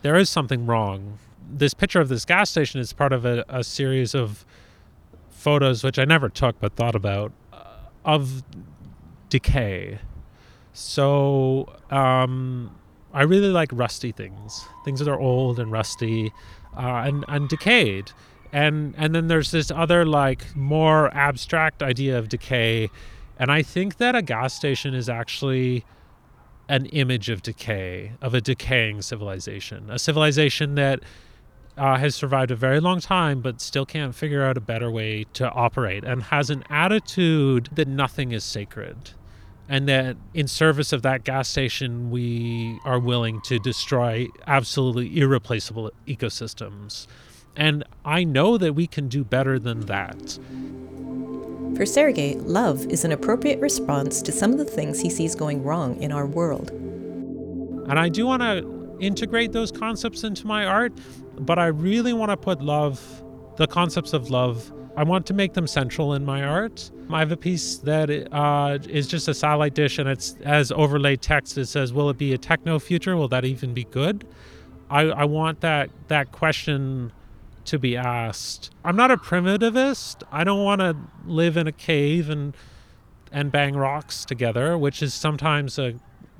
There 0.00 0.16
is 0.16 0.30
something 0.30 0.66
wrong 0.66 1.18
this 1.52 1.74
picture 1.74 2.00
of 2.00 2.08
this 2.08 2.24
gas 2.24 2.50
station 2.50 2.80
is 2.80 2.92
part 2.92 3.12
of 3.12 3.24
a, 3.24 3.44
a 3.48 3.62
series 3.62 4.14
of 4.14 4.44
photos, 5.30 5.84
which 5.84 5.98
I 5.98 6.04
never 6.04 6.28
took 6.28 6.58
but 6.60 6.74
thought 6.74 6.94
about, 6.94 7.32
uh, 7.52 7.64
of 8.04 8.42
decay. 9.28 9.98
So 10.72 11.68
um, 11.90 12.74
I 13.12 13.22
really 13.22 13.50
like 13.50 13.68
rusty 13.72 14.12
things, 14.12 14.64
things 14.84 15.00
that 15.00 15.08
are 15.08 15.20
old 15.20 15.58
and 15.58 15.70
rusty 15.70 16.32
uh, 16.76 17.02
and, 17.06 17.24
and 17.28 17.48
decayed. 17.48 18.10
And, 18.52 18.94
and 18.96 19.14
then 19.14 19.28
there's 19.28 19.50
this 19.50 19.70
other, 19.70 20.04
like, 20.04 20.54
more 20.54 21.14
abstract 21.14 21.82
idea 21.82 22.18
of 22.18 22.28
decay. 22.28 22.90
And 23.38 23.50
I 23.50 23.62
think 23.62 23.96
that 23.96 24.14
a 24.14 24.22
gas 24.22 24.54
station 24.54 24.94
is 24.94 25.08
actually 25.08 25.84
an 26.68 26.86
image 26.86 27.28
of 27.28 27.42
decay, 27.42 28.12
of 28.20 28.34
a 28.34 28.40
decaying 28.40 29.02
civilization, 29.02 29.90
a 29.90 29.98
civilization 29.98 30.74
that 30.76 31.00
uh, 31.76 31.96
has 31.96 32.14
survived 32.14 32.50
a 32.50 32.56
very 32.56 32.80
long 32.80 33.00
time, 33.00 33.40
but 33.40 33.60
still 33.60 33.86
can't 33.86 34.14
figure 34.14 34.42
out 34.42 34.56
a 34.56 34.60
better 34.60 34.90
way 34.90 35.24
to 35.34 35.50
operate 35.50 36.04
and 36.04 36.24
has 36.24 36.50
an 36.50 36.64
attitude 36.68 37.68
that 37.72 37.88
nothing 37.88 38.32
is 38.32 38.44
sacred. 38.44 39.10
And 39.68 39.88
that 39.88 40.16
in 40.34 40.48
service 40.48 40.92
of 40.92 41.02
that 41.02 41.24
gas 41.24 41.48
station, 41.48 42.10
we 42.10 42.78
are 42.84 42.98
willing 42.98 43.40
to 43.42 43.58
destroy 43.58 44.26
absolutely 44.46 45.18
irreplaceable 45.18 45.90
ecosystems. 46.06 47.06
And 47.56 47.84
I 48.04 48.24
know 48.24 48.58
that 48.58 48.74
we 48.74 48.86
can 48.86 49.08
do 49.08 49.24
better 49.24 49.58
than 49.58 49.80
that. 49.86 50.38
For 51.76 51.86
Sergei, 51.86 52.34
love 52.34 52.84
is 52.86 53.04
an 53.04 53.12
appropriate 53.12 53.60
response 53.60 54.20
to 54.22 54.32
some 54.32 54.52
of 54.52 54.58
the 54.58 54.64
things 54.64 55.00
he 55.00 55.08
sees 55.08 55.34
going 55.34 55.62
wrong 55.62 56.02
in 56.02 56.12
our 56.12 56.26
world. 56.26 56.70
And 56.70 57.98
I 57.98 58.10
do 58.10 58.26
want 58.26 58.42
to 58.42 58.81
integrate 59.02 59.52
those 59.52 59.70
concepts 59.70 60.24
into 60.24 60.46
my 60.46 60.64
art, 60.64 60.92
but 61.38 61.58
I 61.58 61.66
really 61.66 62.12
want 62.12 62.30
to 62.30 62.36
put 62.36 62.62
love, 62.62 63.22
the 63.56 63.66
concepts 63.66 64.12
of 64.12 64.30
love, 64.30 64.72
I 64.96 65.04
want 65.04 65.26
to 65.26 65.34
make 65.34 65.54
them 65.54 65.66
central 65.66 66.12
in 66.14 66.24
my 66.24 66.44
art. 66.44 66.90
I 67.10 67.20
have 67.20 67.32
a 67.32 67.36
piece 67.36 67.78
that 67.78 68.10
uh, 68.32 68.78
is 68.88 69.06
just 69.06 69.26
a 69.26 69.34
satellite 69.34 69.74
dish 69.74 69.98
and 69.98 70.08
it's 70.08 70.36
as 70.42 70.70
overlaid 70.70 71.22
text. 71.22 71.56
It 71.56 71.66
says, 71.66 71.92
"Will 71.92 72.10
it 72.10 72.18
be 72.18 72.32
a 72.34 72.38
techno 72.38 72.78
future? 72.78 73.16
Will 73.16 73.28
that 73.28 73.44
even 73.44 73.72
be 73.72 73.84
good?" 73.84 74.26
I, 74.90 75.02
I 75.02 75.24
want 75.24 75.60
that 75.62 75.90
that 76.08 76.32
question 76.32 77.12
to 77.64 77.78
be 77.78 77.96
asked. 77.96 78.70
I'm 78.84 78.96
not 78.96 79.10
a 79.10 79.16
primitivist. 79.16 80.22
I 80.30 80.44
don't 80.44 80.62
want 80.62 80.80
to 80.80 80.96
live 81.24 81.56
in 81.56 81.66
a 81.66 81.72
cave 81.72 82.28
and 82.28 82.54
and 83.30 83.50
bang 83.50 83.74
rocks 83.74 84.26
together, 84.26 84.76
which 84.76 85.02
is 85.02 85.14
sometimes 85.14 85.78
a 85.78 85.94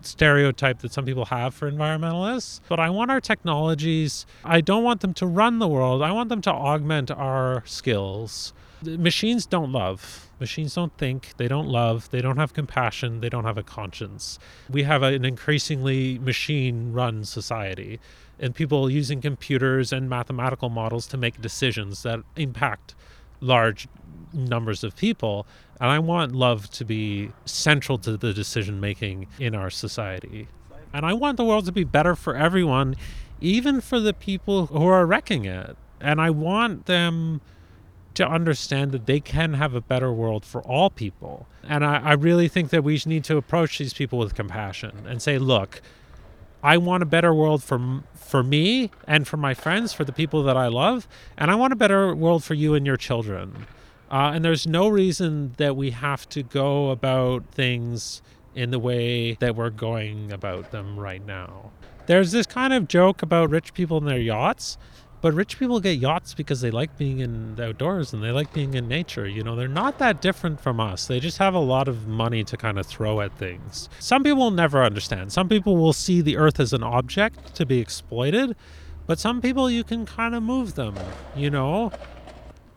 stereotype 0.07 0.81
that 0.81 0.93
some 0.93 1.05
people 1.05 1.27
have 1.27 1.55
for 1.55 1.71
environmentalists. 1.71 2.61
But 2.69 2.81
I 2.81 2.91
want 2.91 3.11
our 3.11 3.21
technologies, 3.21 4.27
I 4.45 4.61
don't 4.61 4.85
want 4.85 5.01
them 5.01 5.15
to 5.15 5.27
run 5.27 5.59
the 5.59 5.69
world. 5.69 6.03
I 6.03 6.13
want 6.13 6.29
them 6.29 6.43
to 6.43 6.51
augment 6.51 7.11
our 7.11 7.63
skills. 7.67 8.53
Machines 8.83 9.47
don't 9.47 9.71
love. 9.71 10.29
Machines 10.41 10.75
don't 10.75 10.97
think. 10.99 11.35
They 11.37 11.47
don't 11.47 11.69
love. 11.69 12.11
They 12.11 12.21
don't 12.21 12.37
have 12.37 12.53
compassion. 12.53 13.21
They 13.21 13.29
don't 13.29 13.45
have 13.45 13.59
a 13.59 13.63
conscience. 13.63 14.41
We 14.69 14.83
have 14.83 15.05
an 15.05 15.25
increasingly 15.25 16.19
machine 16.19 16.93
run 16.93 17.25
society 17.25 18.01
and 18.41 18.55
people 18.55 18.91
using 18.91 19.21
computers 19.21 19.93
and 19.93 20.11
mathematical 20.11 20.69
models 20.69 21.07
to 21.07 21.17
make 21.17 21.41
decisions 21.41 22.03
that 22.03 22.21
impact 22.37 22.97
large 23.41 23.87
numbers 24.33 24.83
of 24.83 24.97
people. 24.97 25.47
And 25.81 25.91
I 25.91 25.99
want 25.99 26.35
love 26.35 26.71
to 26.71 26.85
be 26.85 27.33
central 27.45 27.99
to 27.99 28.17
the 28.17 28.33
decision 28.33 28.81
making 28.81 29.27
in 29.39 29.55
our 29.55 29.71
society. 29.71 30.49
And 30.93 31.07
I 31.07 31.13
want 31.15 31.37
the 31.37 31.45
world 31.45 31.67
to 31.67 31.73
be 31.73 31.85
better 31.85 32.15
for 32.15 32.37
everyone, 32.37 32.97
even 33.41 33.81
for 33.81 33.99
the 33.99 34.13
people 34.13 34.67
who 34.67 34.87
are 34.87 35.07
wrecking 35.07 35.45
it. 35.45 35.77
And 36.01 36.21
I 36.21 36.31
want 36.31 36.87
them 36.87 37.41
to 38.15 38.29
understand 38.29 38.93
that 38.93 39.07
they 39.07 39.21
can 39.21 39.55
have 39.55 39.75
a 39.75 39.81
better 39.81 40.13
world 40.13 40.45
for 40.45 40.61
all 40.63 40.91
people. 40.91 41.47
And 41.63 41.85
I, 41.85 41.97
I 41.99 42.13
really 42.13 42.49
think 42.49 42.71
that 42.71 42.85
we 42.85 43.01
need 43.07 43.25
to 43.25 43.37
approach 43.37 43.79
these 43.79 43.95
people 43.95 44.19
with 44.19 44.35
compassion 44.35 45.05
and 45.07 45.23
say, 45.23 45.39
look, 45.39 45.81
I 46.63 46.77
want 46.77 47.03
a 47.03 47.07
better 47.07 47.35
world 47.35 47.63
for 47.63 48.03
for 48.15 48.43
me 48.43 48.91
and 49.07 49.29
for 49.29 49.37
my 49.37 49.53
friends, 49.53 49.93
for 49.93 50.05
the 50.05 50.13
people 50.13 50.43
that 50.45 50.57
I 50.57 50.69
love, 50.69 51.07
and 51.37 51.51
I 51.51 51.55
want 51.55 51.75
a 51.75 51.77
better 51.77 52.15
world 52.15 52.43
for 52.43 52.55
you 52.55 52.75
and 52.75 52.87
your 52.87 52.97
children. 52.97 53.67
Uh, 54.13 54.33
and 54.35 54.45
there's 54.45 54.67
no 54.67 54.89
reason 54.89 55.55
that 55.57 55.75
we 55.75 55.91
have 55.91 56.29
to 56.29 56.43
go 56.43 56.91
about 56.91 57.43
things 57.53 58.21
in 58.55 58.71
the 58.71 58.79
way 58.79 59.33
that 59.41 59.57
we're 59.57 59.71
going 59.71 60.31
about 60.31 60.71
them 60.71 61.01
right 61.01 61.25
now. 61.27 61.73
There's 62.07 62.31
this 62.33 62.47
kind 62.47 62.75
of 62.75 62.89
joke 62.89 63.23
about 63.23 63.49
rich 63.51 63.73
people 63.73 63.97
and 63.97 64.07
their 64.07 64.19
yachts, 64.19 64.77
But 65.23 65.35
rich 65.35 65.57
people 65.57 65.79
get 65.79 65.99
yachts 65.99 66.35
because 66.35 66.61
they 66.63 66.73
like 66.73 66.99
being 66.99 67.21
in 67.21 67.55
the 67.55 67.69
outdoors 67.69 68.13
and 68.13 68.25
they 68.25 68.33
like 68.33 68.53
being 68.53 68.75
in 68.75 68.89
nature. 68.89 69.27
You 69.27 69.45
know, 69.45 69.55
they're 69.55 69.69
not 69.69 69.99
that 69.99 70.21
different 70.21 70.61
from 70.61 70.81
us. 70.81 71.07
They 71.07 71.21
just 71.21 71.39
have 71.39 71.55
a 71.55 71.61
lot 71.61 71.87
of 71.87 72.09
money 72.09 72.43
to 72.43 72.57
kind 72.57 72.77
of 72.77 72.87
throw 72.87 73.21
at 73.21 73.39
things. 73.39 73.89
Some 74.01 74.25
people 74.25 74.41
will 74.41 74.51
never 74.51 74.83
understand. 74.83 75.33
Some 75.33 75.49
people 75.49 75.77
will 75.77 75.93
see 75.93 76.21
the 76.23 76.37
earth 76.37 76.59
as 76.59 76.73
an 76.73 76.83
object 76.83 77.55
to 77.55 77.65
be 77.65 77.79
exploited, 77.79 78.57
but 79.07 79.21
some 79.21 79.41
people 79.41 79.71
you 79.71 79.85
can 79.85 80.07
kind 80.07 80.35
of 80.35 80.43
move 80.43 80.75
them, 80.75 80.97
you 81.37 81.51
know? 81.51 81.93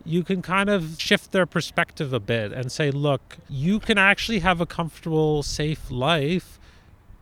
You 0.05 0.23
can 0.23 0.43
kind 0.43 0.69
of 0.69 0.95
shift 0.99 1.31
their 1.31 1.47
perspective 1.47 2.13
a 2.13 2.19
bit 2.19 2.53
and 2.53 2.71
say, 2.71 2.91
look, 2.91 3.37
you 3.49 3.79
can 3.79 3.97
actually 3.97 4.39
have 4.39 4.61
a 4.61 4.65
comfortable, 4.65 5.41
safe 5.41 5.89
life 5.89 6.59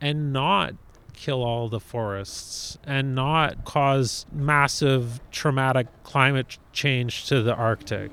and 0.00 0.32
not 0.32 0.74
kill 1.14 1.42
all 1.42 1.68
the 1.68 1.80
forests 1.80 2.76
and 2.84 3.14
not 3.14 3.64
cause 3.64 4.26
massive 4.32 5.20
traumatic 5.30 5.86
climate 6.02 6.58
change 6.72 7.26
to 7.26 7.42
the 7.42 7.54
Arctic. 7.54 8.10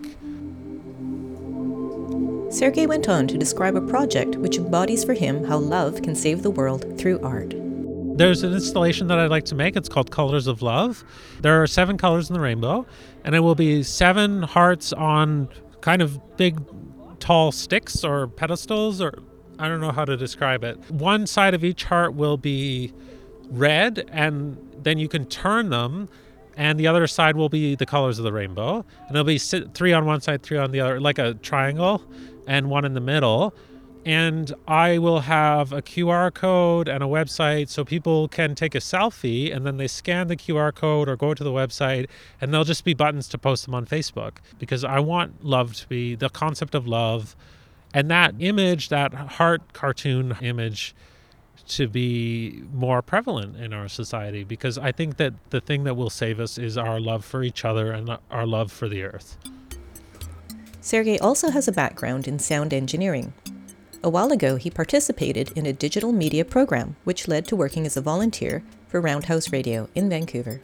Sergei 2.49 2.85
went 2.85 3.09
on 3.09 3.27
to 3.27 3.37
describe 3.37 3.75
a 3.75 3.81
project 3.81 4.35
which 4.35 4.57
embodies 4.57 5.03
for 5.03 5.13
him 5.13 5.43
how 5.45 5.57
love 5.57 6.01
can 6.01 6.15
save 6.15 6.43
the 6.43 6.51
world 6.51 6.97
through 6.97 7.19
art. 7.21 7.53
There's 8.21 8.43
an 8.43 8.53
installation 8.53 9.07
that 9.07 9.17
I'd 9.17 9.31
like 9.31 9.45
to 9.45 9.55
make. 9.55 9.75
It's 9.75 9.89
called 9.89 10.11
Colors 10.11 10.45
of 10.45 10.61
Love. 10.61 11.03
There 11.39 11.63
are 11.63 11.65
seven 11.65 11.97
colors 11.97 12.29
in 12.29 12.35
the 12.35 12.39
rainbow, 12.39 12.85
and 13.23 13.33
it 13.33 13.39
will 13.39 13.55
be 13.55 13.81
seven 13.81 14.43
hearts 14.43 14.93
on 14.93 15.49
kind 15.81 16.03
of 16.03 16.37
big, 16.37 16.61
tall 17.19 17.51
sticks 17.51 18.03
or 18.03 18.27
pedestals 18.27 19.01
or 19.01 19.23
I 19.57 19.67
don't 19.67 19.81
know 19.81 19.91
how 19.91 20.05
to 20.05 20.15
describe 20.15 20.63
it. 20.63 20.77
One 20.91 21.25
side 21.25 21.55
of 21.55 21.63
each 21.63 21.85
heart 21.85 22.13
will 22.13 22.37
be 22.37 22.93
red, 23.49 24.07
and 24.11 24.55
then 24.83 24.99
you 24.99 25.07
can 25.07 25.25
turn 25.25 25.71
them, 25.71 26.07
and 26.55 26.79
the 26.79 26.85
other 26.85 27.07
side 27.07 27.35
will 27.35 27.49
be 27.49 27.73
the 27.73 27.87
colors 27.87 28.19
of 28.19 28.23
the 28.23 28.31
rainbow. 28.31 28.85
And 29.07 29.17
it'll 29.17 29.23
be 29.23 29.39
three 29.39 29.93
on 29.93 30.05
one 30.05 30.21
side, 30.21 30.43
three 30.43 30.59
on 30.59 30.69
the 30.69 30.79
other, 30.79 31.01
like 31.01 31.17
a 31.17 31.33
triangle, 31.33 32.03
and 32.45 32.69
one 32.69 32.85
in 32.85 32.93
the 32.93 33.01
middle. 33.01 33.55
And 34.03 34.53
I 34.67 34.97
will 34.97 35.21
have 35.21 35.71
a 35.71 35.81
QR 35.81 36.33
code 36.33 36.87
and 36.87 37.03
a 37.03 37.07
website 37.07 37.69
so 37.69 37.85
people 37.85 38.27
can 38.27 38.55
take 38.55 38.73
a 38.73 38.79
selfie 38.79 39.55
and 39.55 39.65
then 39.65 39.77
they 39.77 39.87
scan 39.87 40.27
the 40.27 40.35
QR 40.35 40.73
code 40.73 41.07
or 41.07 41.15
go 41.15 41.33
to 41.35 41.43
the 41.43 41.51
website 41.51 42.07
and 42.39 42.51
there'll 42.51 42.65
just 42.65 42.83
be 42.83 42.95
buttons 42.95 43.27
to 43.29 43.37
post 43.37 43.65
them 43.65 43.75
on 43.75 43.85
Facebook 43.85 44.37
because 44.57 44.83
I 44.83 44.99
want 44.99 45.45
love 45.45 45.75
to 45.75 45.87
be 45.87 46.15
the 46.15 46.29
concept 46.29 46.73
of 46.73 46.87
love 46.87 47.35
and 47.93 48.09
that 48.09 48.33
image, 48.39 48.89
that 48.89 49.13
heart 49.13 49.73
cartoon 49.73 50.35
image, 50.41 50.95
to 51.67 51.87
be 51.87 52.63
more 52.73 53.01
prevalent 53.01 53.55
in 53.57 53.71
our 53.71 53.87
society 53.87 54.43
because 54.43 54.77
I 54.77 54.91
think 54.91 55.17
that 55.17 55.33
the 55.51 55.61
thing 55.61 55.83
that 55.83 55.95
will 55.95 56.09
save 56.09 56.39
us 56.39 56.57
is 56.57 56.77
our 56.77 56.99
love 56.99 57.23
for 57.23 57.43
each 57.43 57.63
other 57.63 57.91
and 57.91 58.17
our 58.29 58.45
love 58.45 58.71
for 58.71 58.89
the 58.89 59.03
earth. 59.03 59.37
Sergei 60.81 61.19
also 61.19 61.51
has 61.51 61.67
a 61.67 61.71
background 61.71 62.27
in 62.27 62.39
sound 62.39 62.73
engineering. 62.73 63.33
A 64.03 64.09
while 64.09 64.31
ago, 64.31 64.55
he 64.55 64.71
participated 64.71 65.51
in 65.55 65.67
a 65.67 65.73
digital 65.73 66.11
media 66.11 66.43
program, 66.43 66.95
which 67.03 67.27
led 67.27 67.45
to 67.47 67.55
working 67.55 67.85
as 67.85 67.95
a 67.95 68.01
volunteer 68.01 68.63
for 68.87 68.99
Roundhouse 68.99 69.51
Radio 69.51 69.89
in 69.93 70.09
Vancouver. 70.09 70.59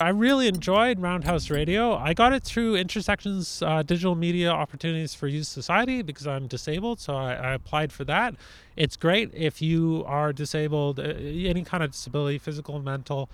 I 0.00 0.10
really 0.10 0.46
enjoyed 0.46 1.00
Roundhouse 1.00 1.50
Radio. 1.50 1.96
I 1.96 2.14
got 2.14 2.32
it 2.32 2.44
through 2.44 2.76
Intersections 2.76 3.60
uh, 3.60 3.82
Digital 3.82 4.14
Media 4.14 4.50
Opportunities 4.50 5.14
for 5.14 5.26
Youth 5.26 5.48
Society 5.48 6.02
because 6.02 6.28
I'm 6.28 6.46
disabled, 6.46 7.00
so 7.00 7.16
I, 7.16 7.32
I, 7.32 7.54
applied 7.54 7.92
for 7.92 8.04
that. 8.04 8.36
It's 8.76 8.96
great 8.96 9.32
if 9.34 9.60
you 9.60 10.04
are 10.06 10.32
disabled, 10.32 11.00
uh, 11.00 11.02
any 11.02 11.64
kind 11.64 11.82
of 11.82 11.90
disability, 11.90 12.38
physical, 12.38 12.78
mental. 12.78 13.28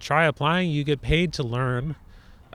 Try 0.00 0.24
applying. 0.24 0.70
You 0.70 0.82
get 0.82 1.02
paid 1.02 1.34
to 1.34 1.42
learn. 1.42 1.96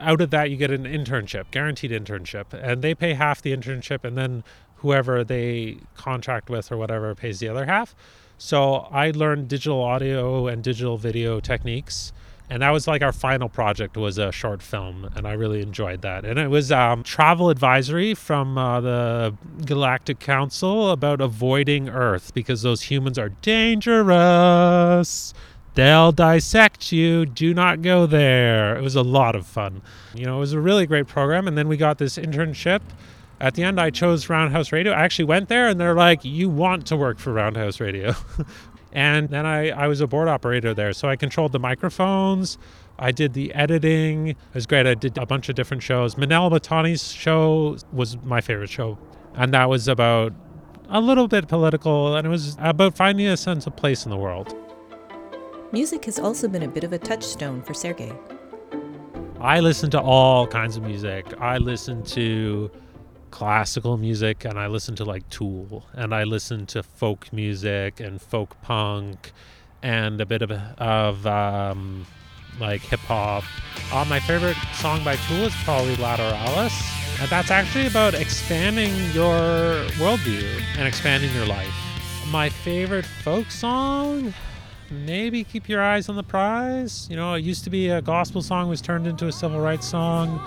Out 0.00 0.22
of 0.22 0.30
that, 0.30 0.50
you 0.50 0.56
get 0.56 0.70
an 0.70 0.84
internship, 0.84 1.50
guaranteed 1.50 1.90
internship, 1.90 2.54
and 2.54 2.80
they 2.80 2.94
pay 2.94 3.12
half 3.12 3.42
the 3.42 3.54
internship, 3.54 4.02
and 4.02 4.16
then 4.16 4.42
whoever 4.80 5.24
they 5.24 5.78
contract 5.94 6.50
with 6.50 6.70
or 6.70 6.76
whatever 6.76 7.14
pays 7.14 7.38
the 7.38 7.48
other 7.48 7.66
half. 7.66 7.94
So 8.38 8.88
I 8.90 9.10
learned 9.10 9.48
digital 9.48 9.82
audio 9.82 10.46
and 10.46 10.62
digital 10.62 10.96
video 10.96 11.40
techniques 11.40 12.12
and 12.50 12.62
that 12.62 12.70
was 12.70 12.88
like 12.88 13.00
our 13.00 13.12
final 13.12 13.48
project 13.48 13.96
was 13.96 14.18
a 14.18 14.32
short 14.32 14.60
film 14.60 15.08
and 15.14 15.26
i 15.26 15.32
really 15.32 15.62
enjoyed 15.62 16.02
that. 16.02 16.24
And 16.24 16.38
it 16.38 16.48
was 16.48 16.72
um, 16.72 17.04
travel 17.04 17.48
advisory 17.48 18.14
from 18.14 18.58
uh, 18.58 18.80
the 18.80 19.34
galactic 19.64 20.18
council 20.18 20.90
about 20.90 21.20
avoiding 21.20 21.88
earth 21.88 22.34
because 22.34 22.62
those 22.62 22.82
humans 22.82 23.18
are 23.18 23.28
dangerous. 23.28 25.32
They'll 25.74 26.10
dissect 26.10 26.90
you. 26.90 27.24
Do 27.24 27.54
not 27.54 27.82
go 27.82 28.04
there. 28.04 28.76
It 28.76 28.82
was 28.82 28.96
a 28.96 29.02
lot 29.02 29.36
of 29.36 29.46
fun. 29.46 29.80
You 30.12 30.24
know 30.24 30.38
it 30.38 30.40
was 30.40 30.52
a 30.52 30.60
really 30.60 30.86
great 30.86 31.06
program 31.06 31.46
and 31.46 31.56
then 31.56 31.68
we 31.68 31.76
got 31.76 31.98
this 31.98 32.18
internship 32.18 32.80
at 33.40 33.54
the 33.54 33.62
end 33.62 33.80
i 33.80 33.90
chose 33.90 34.28
roundhouse 34.28 34.72
radio 34.72 34.92
i 34.92 35.02
actually 35.02 35.24
went 35.24 35.48
there 35.48 35.68
and 35.68 35.80
they're 35.80 35.94
like 35.94 36.24
you 36.24 36.48
want 36.48 36.86
to 36.86 36.96
work 36.96 37.18
for 37.18 37.32
roundhouse 37.32 37.80
radio 37.80 38.14
And 38.92 39.28
then 39.28 39.46
I, 39.46 39.70
I 39.70 39.86
was 39.86 40.00
a 40.00 40.06
board 40.06 40.28
operator 40.28 40.74
there. 40.74 40.92
So 40.92 41.08
I 41.08 41.16
controlled 41.16 41.52
the 41.52 41.58
microphones. 41.58 42.58
I 42.98 43.12
did 43.12 43.32
the 43.34 43.54
editing. 43.54 44.28
It 44.28 44.36
was 44.52 44.66
great. 44.66 44.86
I 44.86 44.94
did 44.94 45.16
a 45.16 45.26
bunch 45.26 45.48
of 45.48 45.54
different 45.54 45.82
shows. 45.82 46.16
Manel 46.16 46.50
Batani's 46.50 47.12
show 47.12 47.78
was 47.92 48.16
my 48.22 48.40
favorite 48.40 48.70
show. 48.70 48.98
And 49.34 49.54
that 49.54 49.68
was 49.68 49.88
about 49.88 50.32
a 50.88 51.00
little 51.00 51.28
bit 51.28 51.46
political 51.46 52.16
and 52.16 52.26
it 52.26 52.30
was 52.30 52.56
about 52.58 52.96
finding 52.96 53.28
a 53.28 53.36
sense 53.36 53.66
of 53.66 53.76
place 53.76 54.04
in 54.04 54.10
the 54.10 54.16
world. 54.16 54.54
Music 55.72 56.04
has 56.06 56.18
also 56.18 56.48
been 56.48 56.64
a 56.64 56.68
bit 56.68 56.82
of 56.82 56.92
a 56.92 56.98
touchstone 56.98 57.62
for 57.62 57.74
Sergei. 57.74 58.12
I 59.38 59.60
listen 59.60 59.88
to 59.92 60.00
all 60.00 60.48
kinds 60.48 60.76
of 60.76 60.82
music. 60.82 61.26
I 61.40 61.58
listen 61.58 62.02
to 62.06 62.70
classical 63.30 63.96
music 63.96 64.44
and 64.44 64.58
I 64.58 64.66
listen 64.66 64.94
to 64.96 65.04
like 65.04 65.28
Tool 65.30 65.84
and 65.94 66.14
I 66.14 66.24
listen 66.24 66.66
to 66.66 66.82
folk 66.82 67.32
music 67.32 68.00
and 68.00 68.20
folk 68.20 68.60
punk 68.62 69.32
and 69.82 70.20
a 70.20 70.26
bit 70.26 70.42
of, 70.42 70.50
of 70.50 71.26
um, 71.26 72.06
like 72.58 72.80
hip 72.82 73.00
hop. 73.00 73.44
Uh, 73.92 74.04
my 74.08 74.20
favorite 74.20 74.56
song 74.74 75.02
by 75.04 75.16
Tool 75.16 75.44
is 75.44 75.54
probably 75.64 75.96
Lateralus, 75.96 77.20
and 77.20 77.28
that's 77.28 77.50
actually 77.50 77.86
about 77.86 78.14
expanding 78.14 78.92
your 79.12 79.84
worldview 79.98 80.62
and 80.76 80.86
expanding 80.86 81.32
your 81.34 81.46
life. 81.46 81.72
My 82.28 82.48
favorite 82.48 83.06
folk 83.06 83.50
song, 83.50 84.32
maybe 84.90 85.44
Keep 85.44 85.68
Your 85.68 85.82
Eyes 85.82 86.08
on 86.08 86.16
the 86.16 86.22
Prize. 86.22 87.08
You 87.10 87.16
know, 87.16 87.34
it 87.34 87.42
used 87.42 87.64
to 87.64 87.70
be 87.70 87.88
a 87.88 88.02
gospel 88.02 88.42
song, 88.42 88.68
was 88.68 88.80
turned 88.80 89.06
into 89.06 89.26
a 89.26 89.32
civil 89.32 89.60
rights 89.60 89.88
song. 89.88 90.38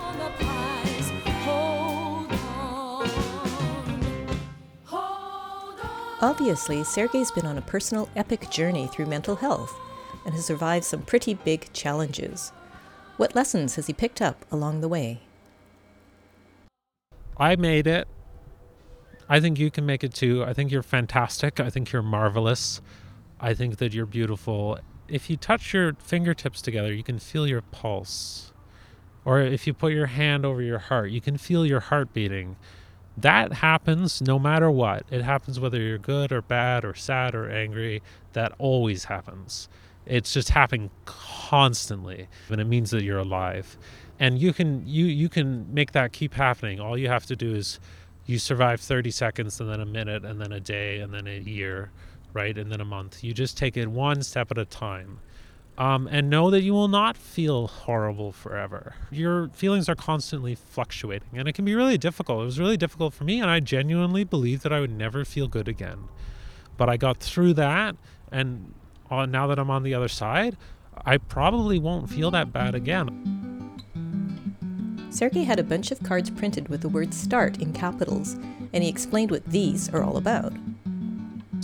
Obviously, 6.24 6.82
Sergey's 6.84 7.30
been 7.30 7.44
on 7.44 7.58
a 7.58 7.60
personal 7.60 8.08
epic 8.16 8.48
journey 8.48 8.86
through 8.86 9.04
mental 9.04 9.36
health 9.36 9.78
and 10.24 10.32
has 10.32 10.46
survived 10.46 10.86
some 10.86 11.02
pretty 11.02 11.34
big 11.34 11.70
challenges. 11.74 12.50
What 13.18 13.34
lessons 13.34 13.74
has 13.74 13.88
he 13.88 13.92
picked 13.92 14.22
up 14.22 14.46
along 14.50 14.80
the 14.80 14.88
way? 14.88 15.20
I 17.36 17.56
made 17.56 17.86
it. 17.86 18.08
I 19.28 19.38
think 19.38 19.58
you 19.58 19.70
can 19.70 19.84
make 19.84 20.02
it 20.02 20.14
too. 20.14 20.42
I 20.42 20.54
think 20.54 20.70
you're 20.70 20.82
fantastic. 20.82 21.60
I 21.60 21.68
think 21.68 21.92
you're 21.92 22.00
marvelous. 22.00 22.80
I 23.38 23.52
think 23.52 23.76
that 23.76 23.92
you're 23.92 24.06
beautiful. 24.06 24.78
If 25.06 25.28
you 25.28 25.36
touch 25.36 25.74
your 25.74 25.92
fingertips 25.92 26.62
together, 26.62 26.90
you 26.94 27.02
can 27.02 27.18
feel 27.18 27.46
your 27.46 27.60
pulse. 27.60 28.50
Or 29.26 29.42
if 29.42 29.66
you 29.66 29.74
put 29.74 29.92
your 29.92 30.06
hand 30.06 30.46
over 30.46 30.62
your 30.62 30.78
heart, 30.78 31.10
you 31.10 31.20
can 31.20 31.36
feel 31.36 31.66
your 31.66 31.80
heart 31.80 32.14
beating. 32.14 32.56
That 33.16 33.54
happens 33.54 34.20
no 34.20 34.38
matter 34.38 34.70
what. 34.70 35.04
It 35.10 35.22
happens 35.22 35.60
whether 35.60 35.80
you're 35.80 35.98
good 35.98 36.32
or 36.32 36.42
bad 36.42 36.84
or 36.84 36.94
sad 36.94 37.34
or 37.34 37.48
angry. 37.48 38.02
That 38.32 38.52
always 38.58 39.04
happens. 39.04 39.68
It's 40.06 40.32
just 40.32 40.50
happening 40.50 40.90
constantly, 41.06 42.28
and 42.50 42.60
it 42.60 42.64
means 42.64 42.90
that 42.90 43.02
you're 43.04 43.18
alive. 43.18 43.78
And 44.18 44.38
you 44.38 44.52
can 44.52 44.86
you 44.86 45.06
you 45.06 45.28
can 45.28 45.72
make 45.72 45.92
that 45.92 46.12
keep 46.12 46.34
happening. 46.34 46.80
All 46.80 46.98
you 46.98 47.08
have 47.08 47.26
to 47.26 47.36
do 47.36 47.54
is 47.54 47.80
you 48.26 48.38
survive 48.38 48.80
30 48.80 49.10
seconds 49.10 49.60
and 49.60 49.70
then 49.70 49.80
a 49.80 49.86
minute 49.86 50.24
and 50.24 50.40
then 50.40 50.52
a 50.52 50.60
day 50.60 50.98
and 51.00 51.12
then 51.12 51.26
a 51.26 51.38
year, 51.38 51.90
right? 52.32 52.56
And 52.56 52.70
then 52.70 52.80
a 52.80 52.84
month. 52.84 53.22
You 53.24 53.32
just 53.32 53.56
take 53.56 53.76
it 53.76 53.88
one 53.88 54.22
step 54.22 54.50
at 54.50 54.58
a 54.58 54.64
time. 54.64 55.20
Um, 55.76 56.06
and 56.08 56.30
know 56.30 56.50
that 56.50 56.62
you 56.62 56.72
will 56.72 56.86
not 56.86 57.16
feel 57.16 57.66
horrible 57.66 58.30
forever. 58.30 58.94
Your 59.10 59.48
feelings 59.48 59.88
are 59.88 59.96
constantly 59.96 60.54
fluctuating, 60.54 61.30
and 61.34 61.48
it 61.48 61.54
can 61.54 61.64
be 61.64 61.74
really 61.74 61.98
difficult. 61.98 62.42
It 62.42 62.44
was 62.44 62.60
really 62.60 62.76
difficult 62.76 63.12
for 63.12 63.24
me, 63.24 63.40
and 63.40 63.50
I 63.50 63.58
genuinely 63.58 64.22
believed 64.22 64.62
that 64.62 64.72
I 64.72 64.78
would 64.78 64.92
never 64.92 65.24
feel 65.24 65.48
good 65.48 65.66
again. 65.66 66.08
But 66.76 66.88
I 66.88 66.96
got 66.96 67.18
through 67.18 67.54
that, 67.54 67.96
and 68.30 68.72
uh, 69.10 69.26
now 69.26 69.48
that 69.48 69.58
I'm 69.58 69.70
on 69.70 69.82
the 69.82 69.94
other 69.94 70.06
side, 70.06 70.56
I 71.04 71.18
probably 71.18 71.80
won't 71.80 72.08
feel 72.08 72.30
that 72.30 72.52
bad 72.52 72.76
again. 72.76 73.74
Sergei 75.10 75.44
had 75.44 75.58
a 75.60 75.64
bunch 75.64 75.90
of 75.90 76.02
cards 76.02 76.30
printed 76.30 76.68
with 76.68 76.80
the 76.80 76.88
word 76.88 77.14
START 77.14 77.60
in 77.60 77.72
capitals, 77.72 78.34
and 78.72 78.82
he 78.82 78.88
explained 78.88 79.30
what 79.30 79.44
these 79.46 79.88
are 79.90 80.02
all 80.02 80.16
about. 80.16 80.52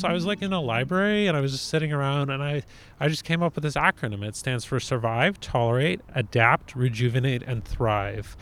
So 0.01 0.09
I 0.09 0.15
was 0.15 0.25
like 0.25 0.41
in 0.41 0.51
a 0.51 0.61
library 0.63 1.27
and 1.27 1.37
I 1.37 1.41
was 1.41 1.53
just 1.53 1.69
sitting 1.69 1.93
around 1.93 2.31
and 2.31 2.43
I, 2.43 2.63
I 2.99 3.09
just 3.09 3.23
came 3.23 3.43
up 3.43 3.55
with 3.55 3.65
this 3.65 3.75
acronym. 3.75 4.27
It 4.27 4.35
stands 4.35 4.65
for 4.65 4.81
survive, 4.81 5.39
tolerate, 5.41 6.01
adapt, 6.15 6.75
rejuvenate, 6.75 7.43
and 7.43 7.63
thrive. 7.63 8.35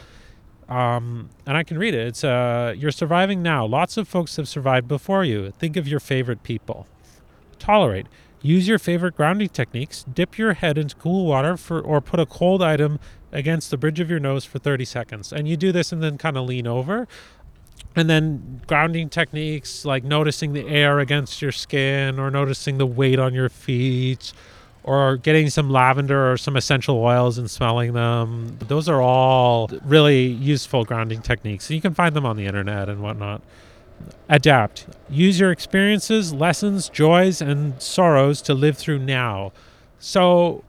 Um, 0.69 1.31
and 1.47 1.57
I 1.57 1.65
can 1.65 1.77
read 1.77 1.95
it. 1.95 2.07
It's 2.07 2.23
uh, 2.23 2.75
you're 2.77 2.93
surviving 2.93 3.43
now. 3.43 3.67
Lots 3.67 3.97
of 3.97 4.07
folks 4.07 4.37
have 4.37 4.49
survived 4.49 4.87
before 4.87 5.25
you. 5.25 5.51
Think 5.51 5.77
of 5.77 5.89
your 5.89 5.99
favorite 5.99 6.45
people. 6.45 6.87
Tolerate. 7.59 8.07
Use 8.41 8.69
your 8.69 8.79
favorite 8.79 9.17
grounding 9.17 9.49
techniques. 9.49 10.05
Dip 10.05 10.39
your 10.39 10.53
head 10.53 10.79
into 10.79 10.95
cool 10.95 11.27
water 11.27 11.57
for, 11.57 11.81
or 11.81 12.01
put 12.01 12.21
a 12.21 12.27
cold 12.27 12.63
item 12.63 13.01
against 13.33 13.73
the 13.73 13.77
bridge 13.77 13.99
of 13.99 14.09
your 14.09 14.21
nose 14.21 14.45
for 14.45 14.61
30 14.61 14.85
seconds. 14.85 15.33
And 15.33 15.49
you 15.49 15.57
do 15.57 15.73
this 15.73 15.91
and 15.91 16.01
then 16.03 16.19
kind 16.19 16.37
of 16.37 16.47
lean 16.47 16.69
over. 16.69 17.09
And 17.97 18.09
then 18.09 18.61
grounding 18.67 19.09
techniques 19.09 19.85
like 19.85 20.05
noticing 20.05 20.53
the 20.53 20.67
air 20.69 21.01
against 21.01 21.43
your 21.43 21.53
skin 21.53 22.19
or 22.19 22.31
noticing 22.31 22.79
the 22.79 22.87
weight 22.87 23.19
on 23.19 23.35
your 23.35 23.49
feet 23.49 24.33
or 24.85 25.17
getting 25.17 25.51
some 25.51 25.69
lavender 25.69 26.33
or 26.33 26.37
some 26.37 26.57
essential 26.57 26.97
oils 26.97 27.37
and 27.39 27.51
smelling 27.51 27.93
them. 27.93 28.57
Those 28.69 28.89
are 28.89 29.03
all 29.03 29.69
really 29.85 30.27
useful 30.27 30.85
grounding 30.85 31.23
techniques. 31.23 31.71
You 31.71 31.81
can 31.81 31.93
find 31.93 32.15
them 32.15 32.25
on 32.25 32.37
the 32.37 32.47
internet 32.47 32.89
and 32.89 33.03
whatnot. 33.03 33.43
Adapt. 34.29 34.87
Use 35.11 35.41
your 35.41 35.51
experiences, 35.51 36.33
lessons, 36.33 36.89
joys, 36.89 37.43
and 37.43 37.81
sorrows 37.83 38.41
to 38.43 38.55
live 38.55 38.79
through 38.79 39.01
now. 39.01 39.53
So 39.99 40.65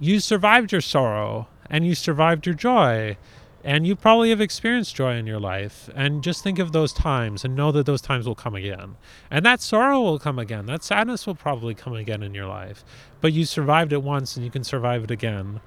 you 0.00 0.20
survived 0.20 0.72
your 0.72 0.80
sorrow 0.80 1.46
and 1.70 1.86
you 1.86 1.94
survived 1.94 2.46
your 2.46 2.54
joy. 2.54 3.16
And 3.64 3.86
you 3.86 3.96
probably 3.96 4.28
have 4.28 4.42
experienced 4.42 4.94
joy 4.94 5.14
in 5.14 5.26
your 5.26 5.40
life. 5.40 5.88
And 5.94 6.22
just 6.22 6.42
think 6.44 6.58
of 6.58 6.72
those 6.72 6.92
times 6.92 7.46
and 7.46 7.56
know 7.56 7.72
that 7.72 7.86
those 7.86 8.02
times 8.02 8.26
will 8.26 8.34
come 8.34 8.54
again. 8.54 8.96
And 9.30 9.44
that 9.46 9.62
sorrow 9.62 10.02
will 10.02 10.18
come 10.18 10.38
again. 10.38 10.66
That 10.66 10.84
sadness 10.84 11.26
will 11.26 11.34
probably 11.34 11.74
come 11.74 11.94
again 11.94 12.22
in 12.22 12.34
your 12.34 12.46
life. 12.46 12.84
But 13.22 13.32
you 13.32 13.46
survived 13.46 13.94
it 13.94 14.02
once 14.02 14.36
and 14.36 14.44
you 14.44 14.50
can 14.50 14.64
survive 14.64 15.04
it 15.04 15.10
again. 15.10 15.60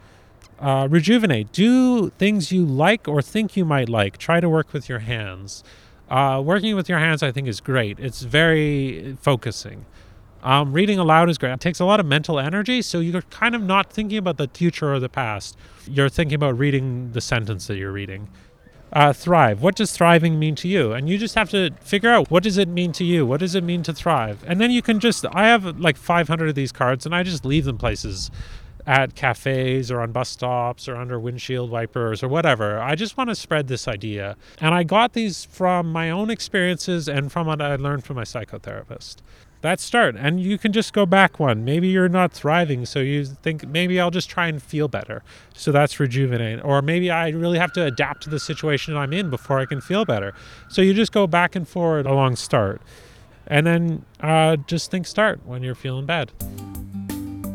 Uh, 0.60 0.88
rejuvenate. 0.89 1.51
Do 1.51 2.12
things 2.12 2.51
you 2.51 2.63
like 2.65 3.07
or 3.07 3.23
think 3.23 3.57
you 3.57 3.65
might 3.65 3.89
like. 3.89 4.19
Try 4.19 4.41
to 4.41 4.49
work 4.49 4.73
with 4.73 4.88
your 4.88 4.99
hands. 4.99 5.63
Uh, 6.07 6.39
working 6.45 6.75
with 6.75 6.88
your 6.88 6.99
hands, 6.99 7.23
I 7.23 7.31
think, 7.31 7.47
is 7.47 7.60
great. 7.60 7.99
It's 7.99 8.21
very 8.21 9.17
focusing. 9.19 9.86
Um, 10.47 10.71
reading 10.71 10.97
aloud 10.97 11.29
is 11.29 11.38
great. 11.38 11.51
It 11.51 11.60
takes 11.60 11.81
a 11.81 11.83
lot 11.83 11.99
of 11.99 12.05
mental 12.05 12.39
energy, 12.39 12.81
so 12.81 13.01
you're 13.01 13.21
kind 13.23 13.53
of 13.53 13.62
not 13.62 13.91
thinking 13.91 14.17
about 14.17 14.38
the 14.38 14.47
future 14.47 14.93
or 14.93 14.97
the 14.97 15.10
past. 15.10 15.57
You're 15.86 16.07
thinking 16.07 16.36
about 16.36 16.57
reading 16.57 17.12
the 17.12 17.19
sentence 17.19 17.67
that 17.67 17.75
you're 17.75 17.91
reading. 17.91 18.29
Uh, 18.93 19.12
thrive. 19.12 19.62
What 19.62 19.75
does 19.75 19.91
thriving 19.91 20.39
mean 20.39 20.55
to 20.55 20.69
you? 20.69 20.93
And 20.93 21.10
you 21.10 21.17
just 21.17 21.36
have 21.36 21.49
to 21.49 21.71
figure 21.81 22.12
out 22.12 22.31
what 22.31 22.43
does 22.43 22.57
it 22.57 22.69
mean 22.69 22.93
to 22.93 23.03
you? 23.03 23.25
What 23.25 23.41
does 23.41 23.55
it 23.55 23.63
mean 23.65 23.83
to 23.83 23.93
thrive? 23.93 24.41
And 24.47 24.62
then 24.62 24.71
you 24.71 24.81
can 24.81 25.01
just. 25.01 25.25
I 25.33 25.47
have 25.47 25.81
like 25.81 25.97
500 25.97 26.47
of 26.47 26.55
these 26.55 26.71
cards, 26.71 27.05
and 27.05 27.13
I 27.13 27.23
just 27.23 27.43
leave 27.43 27.65
them 27.65 27.77
places 27.77 28.31
at 28.86 29.15
cafes 29.15 29.91
or 29.91 29.99
on 29.99 30.13
bus 30.13 30.29
stops 30.29 30.88
or 30.88 30.95
under 30.95 31.19
windshield 31.19 31.69
wipers 31.69 32.23
or 32.23 32.29
whatever. 32.29 32.79
I 32.79 32.95
just 32.95 33.17
want 33.17 33.29
to 33.29 33.36
spread 33.36 33.67
this 33.67 33.86
idea. 33.86 34.38
And 34.62 34.73
I 34.73 34.83
got 34.83 35.12
these 35.12 35.43
from 35.43 35.91
my 35.91 36.10
own 36.10 36.29
experiences 36.29 37.10
and 37.10 37.29
from 37.29 37.47
what 37.47 37.62
I 37.62 37.75
learned 37.75 38.05
from 38.05 38.15
my 38.15 38.23
psychotherapist. 38.23 39.17
That's 39.62 39.84
start. 39.84 40.15
And 40.15 40.39
you 40.39 40.58
can 40.58 40.72
just 40.72 40.93
go 40.93 41.06
back 41.06 41.39
one. 41.39 41.65
Maybe 41.65 41.88
you're 41.88 42.10
not 42.10 42.32
thriving, 42.32 42.86
so 42.86 43.00
you 43.00 43.26
think 43.26 43.67
maybe 43.67 44.00
I'll 44.00 44.12
just 44.12 44.30
try 44.30 44.48
and 44.48 44.62
feel 44.62 44.88
better. 44.88 45.24
So 45.54 45.72
that's 45.72 46.00
rejuvenate. 46.00 46.63
Or 46.63 46.82
maybe 46.82 47.10
I 47.10 47.30
really 47.30 47.58
have 47.58 47.74
to 47.74 47.84
adapt 47.84 48.24
to 48.24 48.30
the 48.30 48.39
situation 48.39 48.96
I'm 48.96 49.13
in 49.13 49.30
before 49.30 49.60
I 49.60 49.65
can 49.65 49.82
feel 49.82 50.06
better. 50.06 50.34
So 50.70 50.82
you 50.82 50.93
just 50.93 51.12
go 51.12 51.26
back 51.28 51.56
and 51.56 51.67
forward 51.67 52.06
along 52.06 52.36
start. 52.36 52.82
And 53.48 53.65
then 53.65 54.06
uh, 54.20 54.58
just 54.67 54.91
think 54.91 55.08
start 55.08 55.46
when 55.46 55.63
you're 55.63 55.76
feeling 55.76 56.06
bad. 56.06 56.32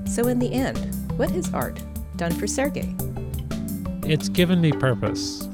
So, 0.06 0.26
in 0.28 0.38
the 0.38 0.52
end, 0.52 0.78
what 1.18 1.30
has 1.30 1.52
art 1.54 1.82
done 2.16 2.32
for 2.32 2.46
Sergey? 2.46 2.94
It's 4.04 4.28
given 4.28 4.60
me 4.60 4.72
purpose. 4.72 5.48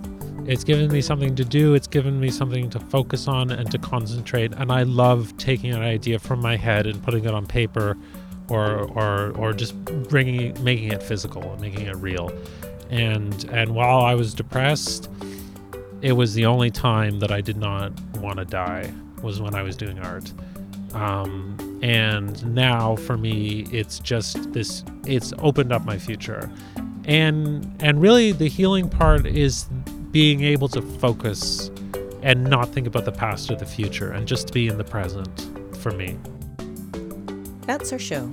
It's 0.49 0.65
given 0.65 0.91
me 0.91 1.03
something 1.03 1.37
to 1.37 1.45
do. 1.45 1.75
It's 1.75 1.87
given 1.87 2.19
me 2.19 2.31
something 2.31 2.71
to 2.71 2.81
focus 2.81 3.29
on 3.29 3.51
and 3.51 3.71
to 3.71 3.77
concentrate. 3.79 4.55
And 4.55 4.73
I 4.73 4.83
love 4.85 5.37
taking 5.37 5.75
an 5.75 5.83
idea 5.83 6.19
from 6.19 6.41
my 6.41 6.57
head 6.57 6.87
and 6.87 7.03
putting 7.03 7.27
it 7.27 7.35
on 7.35 7.47
paper, 7.47 7.99
or 8.49 8.91
or 8.93 9.33
or 9.33 9.53
just 9.53 9.75
bringing 10.09 10.57
making 10.65 10.91
it 10.91 11.03
physical 11.03 11.55
making 11.61 11.87
it 11.87 11.97
real. 11.97 12.33
And 12.89 13.45
and 13.51 13.75
while 13.75 14.01
I 14.01 14.15
was 14.15 14.33
depressed, 14.33 15.11
it 16.01 16.13
was 16.13 16.33
the 16.33 16.47
only 16.47 16.71
time 16.71 17.21
that 17.21 17.31
I 17.31 17.43
did 17.43 17.59
not 17.59 17.93
want 18.17 18.39
to 18.39 18.47
die 18.47 18.91
was 19.21 19.43
when 19.43 19.55
I 19.55 19.63
was 19.63 19.77
doing 19.77 19.99
art. 19.99 20.33
Um, 20.95 21.59
and 21.83 22.55
now 22.55 22.97
for 22.97 23.19
me 23.19 23.67
it's 23.71 23.99
just 24.01 24.51
this 24.55 24.83
it's 25.05 25.35
opened 25.39 25.73
up 25.73 25.85
my 25.85 25.99
future 25.99 26.51
and 27.05 27.71
and 27.81 28.01
really 28.01 28.33
the 28.33 28.49
healing 28.49 28.89
part 28.89 29.27
is 29.27 29.67
being 30.11 30.42
able 30.42 30.68
to 30.68 30.83
focus 30.83 31.71
and 32.23 32.44
not 32.44 32.68
think 32.71 32.87
about 32.87 33.05
the 33.05 33.12
past 33.12 33.51
or 33.51 33.57
the 33.57 33.66
future 33.66 34.12
and 34.12 34.27
just 34.27 34.53
be 34.53 34.68
in 34.68 34.79
the 34.79 34.85
present 34.85 35.49
for 35.79 35.92
me 35.92 36.16
That's 37.66 37.92
our 37.92 37.99
show. 37.99 38.33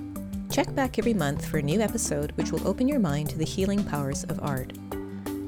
Check 0.52 0.74
back 0.76 0.98
every 0.98 1.14
month 1.14 1.46
for 1.46 1.58
a 1.58 1.62
new 1.62 1.82
episode 1.82 2.32
which 2.34 2.52
will 2.52 2.66
open 2.68 2.88
your 2.88 3.00
mind 3.00 3.30
to 3.32 3.38
the 3.38 3.46
healing 3.46 3.84
powers 3.84 4.24
of 4.26 4.40
art. 4.42 4.72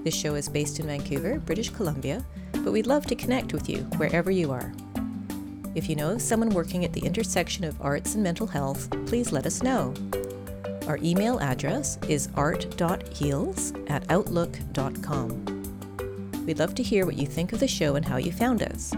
This 0.03 0.15
show 0.15 0.35
is 0.35 0.49
based 0.49 0.79
in 0.79 0.87
Vancouver, 0.87 1.39
British 1.39 1.69
Columbia, 1.69 2.25
but 2.51 2.73
we'd 2.73 2.87
love 2.87 3.05
to 3.05 3.15
connect 3.15 3.53
with 3.53 3.69
you 3.69 3.79
wherever 3.97 4.31
you 4.31 4.51
are. 4.51 4.73
If 5.75 5.87
you 5.89 5.95
know 5.95 6.11
of 6.11 6.21
someone 6.21 6.49
working 6.49 6.83
at 6.83 6.93
the 6.93 7.05
intersection 7.05 7.63
of 7.63 7.79
arts 7.81 8.15
and 8.15 8.23
mental 8.23 8.47
health, 8.47 8.89
please 9.05 9.31
let 9.31 9.45
us 9.45 9.63
know. 9.63 9.93
Our 10.87 10.97
email 11.03 11.39
address 11.39 11.97
is 12.09 12.29
art.heals 12.35 13.73
at 13.87 14.09
outlook.com. 14.09 15.56
We'd 16.47 16.59
love 16.59 16.75
to 16.75 16.83
hear 16.83 17.05
what 17.05 17.17
you 17.17 17.27
think 17.27 17.51
of 17.51 17.59
the 17.59 17.67
show 17.67 17.97
and 17.97 18.05
how 18.05 18.15
you 18.15 18.31
found 18.31 18.63
us. 18.63 18.93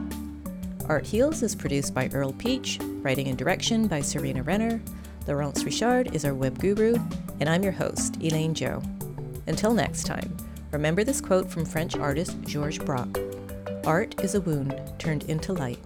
Art 0.85 1.03
Heals 1.03 1.41
is 1.41 1.55
produced 1.55 1.95
by 1.95 2.07
Earl 2.13 2.31
Peach, 2.31 2.77
writing 3.01 3.27
and 3.27 3.35
direction 3.35 3.87
by 3.87 4.01
Serena 4.01 4.43
Renner. 4.43 4.79
Laurence 5.27 5.63
Richard 5.63 6.13
is 6.15 6.25
our 6.25 6.35
web 6.35 6.59
guru, 6.59 6.95
and 7.39 7.49
I'm 7.49 7.63
your 7.63 7.71
host, 7.71 8.17
Elaine 8.21 8.53
Joe. 8.53 8.83
Until 9.47 9.73
next 9.73 10.03
time, 10.03 10.37
remember 10.69 11.03
this 11.03 11.21
quote 11.21 11.49
from 11.49 11.65
French 11.65 11.95
artist 11.95 12.39
Georges 12.41 12.83
Braque 12.83 13.17
Art 13.83 14.23
is 14.23 14.35
a 14.35 14.41
wound 14.41 14.79
turned 14.99 15.23
into 15.23 15.51
light. 15.51 15.79